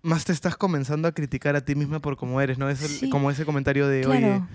[0.01, 2.69] más te estás comenzando a criticar a ti misma por cómo eres, ¿no?
[2.69, 3.09] Es el- Sí.
[3.09, 4.47] como ese comentario de, oye, Claro.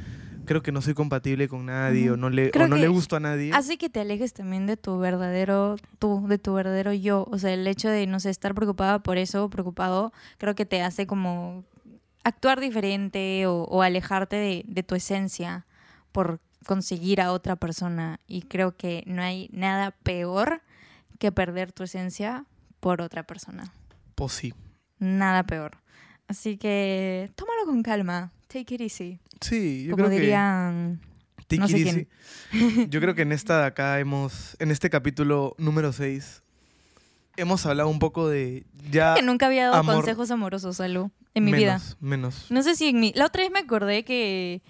[0.51, 3.20] Creo que no soy compatible con nadie o no le, o no le gusto a
[3.20, 3.53] nadie.
[3.55, 7.24] Hace que te alejes también de tu verdadero tú, de tu verdadero yo.
[7.30, 10.82] O sea, el hecho de, no sé, estar preocupada por eso, preocupado, creo que te
[10.82, 11.62] hace como
[12.24, 15.66] actuar diferente o, o alejarte de, de tu esencia
[16.11, 18.18] por conseguir a otra persona.
[18.26, 20.62] Y creo que no hay nada peor
[21.20, 22.44] que perder tu esencia
[22.80, 23.72] por otra persona.
[24.16, 24.53] Pues sí.
[24.98, 25.78] Nada peor.
[26.26, 28.32] Así que tómalo con calma.
[28.53, 29.18] Take it easy.
[29.40, 30.20] Sí, yo Como creo que...
[30.20, 31.01] dirían...
[31.59, 32.09] No it sé easy.
[32.88, 36.42] Yo creo que en esta de acá hemos, en este capítulo número 6,
[37.36, 41.44] hemos hablado un poco de ya que nunca había dado amor- consejos amorosos, algo en
[41.44, 41.78] mi vida.
[41.78, 42.46] menos, menos.
[42.51, 43.12] No sé si en mi...
[43.16, 44.62] La otra vez me acordé que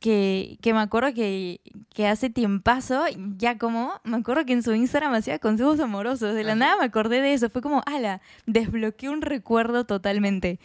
[0.00, 1.60] que, que me acuerdo que,
[1.94, 3.04] que hace tiempazo,
[3.36, 6.34] ya como, me acuerdo que en su Instagram hacía consejos amorosos.
[6.34, 6.58] De la Ajá.
[6.58, 7.50] nada me acordé de eso.
[7.50, 10.58] Fue como, ala, desbloqueé un recuerdo totalmente.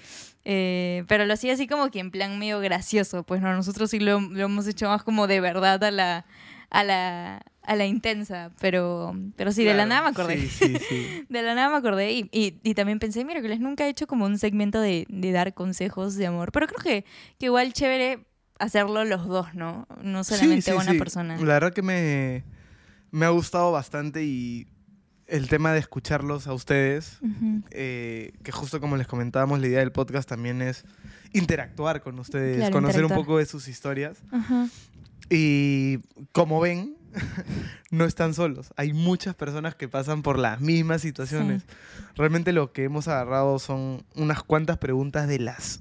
[0.43, 3.23] Eh, pero lo hacía así como que en plan medio gracioso.
[3.23, 6.25] Pues no, nosotros sí lo, lo hemos hecho más como de verdad a la,
[6.69, 8.51] a la, a la intensa.
[8.59, 10.37] Pero, pero sí, de la nada me acordé.
[10.37, 11.25] Sí, sí, sí.
[11.29, 13.89] De la nada me acordé y, y, y también pensé, mira, que les nunca he
[13.89, 16.51] hecho como un segmento de, de dar consejos de amor.
[16.51, 17.05] Pero creo que,
[17.39, 18.25] que igual chévere
[18.59, 19.87] hacerlo los dos, ¿no?
[20.03, 21.35] No solamente una persona.
[21.37, 22.43] La verdad que me,
[23.11, 24.67] me ha gustado bastante y
[25.31, 27.19] el tema de escucharlos a ustedes,
[27.71, 30.83] eh, que justo como les comentábamos, la idea del podcast también es
[31.33, 34.17] interactuar con ustedes, Claro, conocer un poco de sus historias.
[35.29, 35.99] Y
[36.33, 36.95] como ven,
[37.91, 38.73] no están solos.
[38.77, 41.63] Hay muchas personas que pasan por las mismas situaciones.
[42.15, 45.79] Realmente lo que hemos agarrado son unas cuantas preguntas de las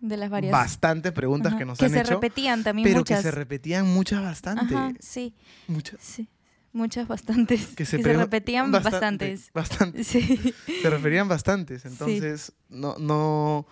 [0.00, 0.52] De las varias.
[0.52, 1.58] bastantes preguntas Ajá.
[1.58, 2.10] que nos que han se hecho.
[2.14, 3.18] repetían también Pero muchas.
[3.18, 4.74] que se repetían muchas bastante.
[4.74, 5.34] Ajá, sí,
[5.66, 6.00] Muchas.
[6.00, 6.28] sí.
[6.72, 7.66] Muchas bastantes.
[7.68, 8.90] Que Que se, repetían bastante,
[9.34, 9.50] bastantes.
[9.52, 10.04] Bastante.
[10.04, 10.54] Sí.
[10.82, 11.84] Se referían bastantes.
[11.84, 13.66] Entonces, no, no,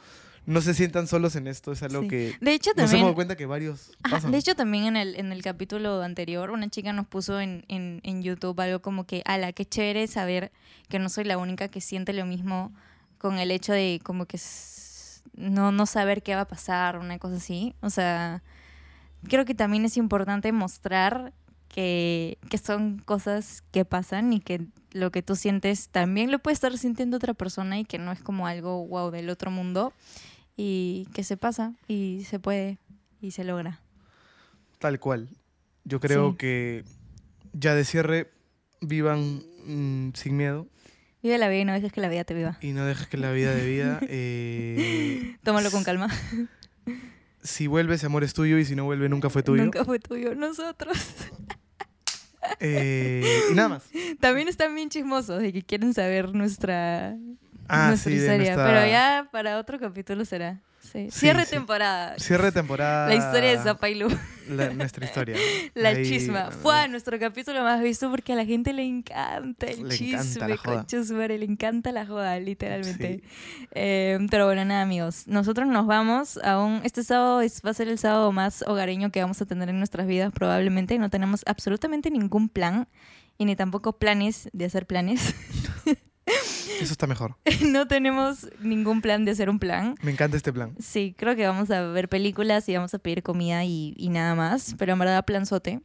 [0.46, 1.70] no se sientan solos en esto.
[1.72, 2.08] Es algo Sí.
[2.08, 3.02] que De hecho, nos hemos también.
[3.04, 4.32] dado cuenta que varios Ajá, pasan.
[4.32, 8.00] de hecho, también en el, en el capítulo anterior, una chica nos puso en, en,
[8.02, 10.50] en YouTube algo como que, ala, qué chévere saber
[10.88, 12.72] que no soy la única que siente lo mismo
[13.18, 14.40] con el hecho de como que
[15.34, 17.74] no, no saber qué va a pasar, una cosa así.
[17.80, 18.42] O sea,
[19.28, 21.32] creo que también es importante mostrar
[21.68, 26.54] que, que son cosas que pasan y que lo que tú sientes también lo puede
[26.54, 29.92] estar sintiendo otra persona y que no es como algo wow del otro mundo
[30.56, 32.78] y que se pasa y se puede
[33.20, 33.80] y se logra.
[34.78, 35.28] Tal cual.
[35.84, 36.36] Yo creo Sí.
[36.38, 36.84] que
[37.52, 38.30] ya de cierre
[38.80, 40.66] vivan mm, sin miedo
[41.22, 42.58] Vive la vida y no dejes que la vida te viva.
[42.62, 43.98] y no dejes que la vida de vida.
[44.08, 46.08] eh, Tómalo con calma.
[47.48, 49.62] si vuelve, ese amor es tuyo y si no vuelve, nunca fue tuyo.
[49.64, 50.34] Nunca fue tuyo.
[50.34, 50.96] Nosotros.
[52.60, 53.82] Eh, y nada más.
[54.20, 57.14] También están bien chismosos de que quieren saber nuestra,
[57.68, 58.36] Ah, nuestra sí, historia.
[58.38, 60.60] nuestra- Pero ya para otro capítulo será.
[60.92, 61.08] Sí.
[61.10, 61.50] Sí, Cierre sí.
[61.52, 62.14] temporada.
[62.18, 63.08] Cierre temporada.
[63.08, 64.08] La historia de Zapa y Lu.
[64.48, 65.36] la- nuestra historia.
[65.74, 66.50] La Ahí, chisma.
[66.50, 70.14] Fue nuestro capítulo más visto porque a la gente le encanta el Le chisme.
[70.44, 73.22] encanta madre, le encanta la joda, literalmente.
[73.72, 75.26] Eh, pero bueno, nada, amigos.
[75.26, 76.80] Nosotros nos vamos a un.
[76.84, 79.78] Este sábado es- va a ser el sábado más hogareño que vamos a tener en
[79.78, 80.98] nuestras vidas, probablemente.
[80.98, 82.88] No tenemos absolutamente ningún plan
[83.36, 85.34] y ni tampoco planes de hacer planes.
[86.80, 87.36] Eso está mejor.
[87.66, 89.94] no tenemos ningún plan de hacer un plan.
[90.02, 90.74] Me encanta este plan.
[90.78, 94.34] Sí, creo que vamos a ver películas y vamos a pedir comida y, y nada
[94.34, 94.74] más.
[94.78, 95.80] Pero en verdad, planzote.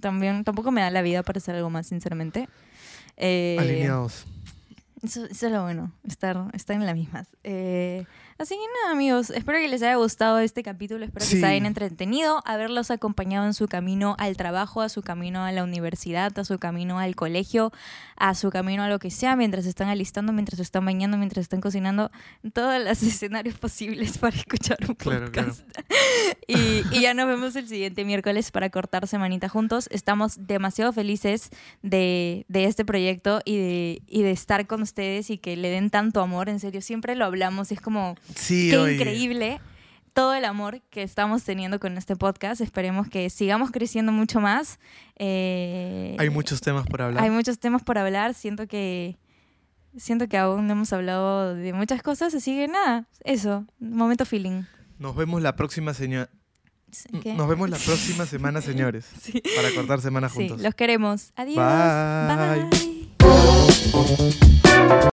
[0.00, 2.48] También, tampoco me da la vida para hacer algo más, sinceramente.
[3.16, 4.26] Eh, Alineados.
[5.02, 7.28] Eso, eso es lo bueno, estar, estar en las mismas.
[7.44, 8.04] Eh,
[8.38, 11.66] así que nada, amigos, espero que les haya gustado este capítulo, espero que se hayan
[11.66, 16.44] entretenido, haberlos acompañado en su camino al trabajo, a su camino a la universidad, a
[16.44, 17.72] su camino al colegio,
[18.16, 21.60] a su camino a lo que sea, mientras están alistando, mientras están bañando, mientras están
[21.60, 22.10] cocinando,
[22.52, 25.48] todos los escenarios posibles para escuchar un Claro, claro.
[25.48, 25.68] podcast.
[26.48, 29.88] Y, y ya nos vemos el siguiente miércoles para cortar semanita juntos.
[29.90, 31.50] Estamos demasiado felices
[31.82, 35.90] de, de este proyecto y de, y de estar con ustedes y que le den
[35.90, 36.48] tanto amor.
[36.48, 38.94] En serio, siempre lo hablamos y es como, Sí, qué oye.
[38.94, 39.60] increíble
[40.12, 42.60] todo el amor que estamos teniendo con este podcast.
[42.60, 44.78] Esperemos que sigamos creciendo mucho más.
[45.16, 47.22] Eh, Hay muchos temas por hablar.
[47.22, 48.32] hay muchos temas por hablar.
[48.34, 49.18] Siento que
[49.96, 54.62] siento que aún no hemos hablado de muchas cosas, así que nada, eso, momento feeling.
[54.98, 56.28] Nos vemos la próxima señora.
[57.22, 57.34] ¿Qué?
[57.34, 59.06] Nos vemos la próxima semana, señores.
[59.20, 59.42] Sí.
[59.54, 60.60] Para cortar semana Sí, juntos.
[60.62, 61.32] los queremos.
[61.36, 61.56] Adiós.
[61.58, 62.68] Bye.
[63.20, 64.96] Bye.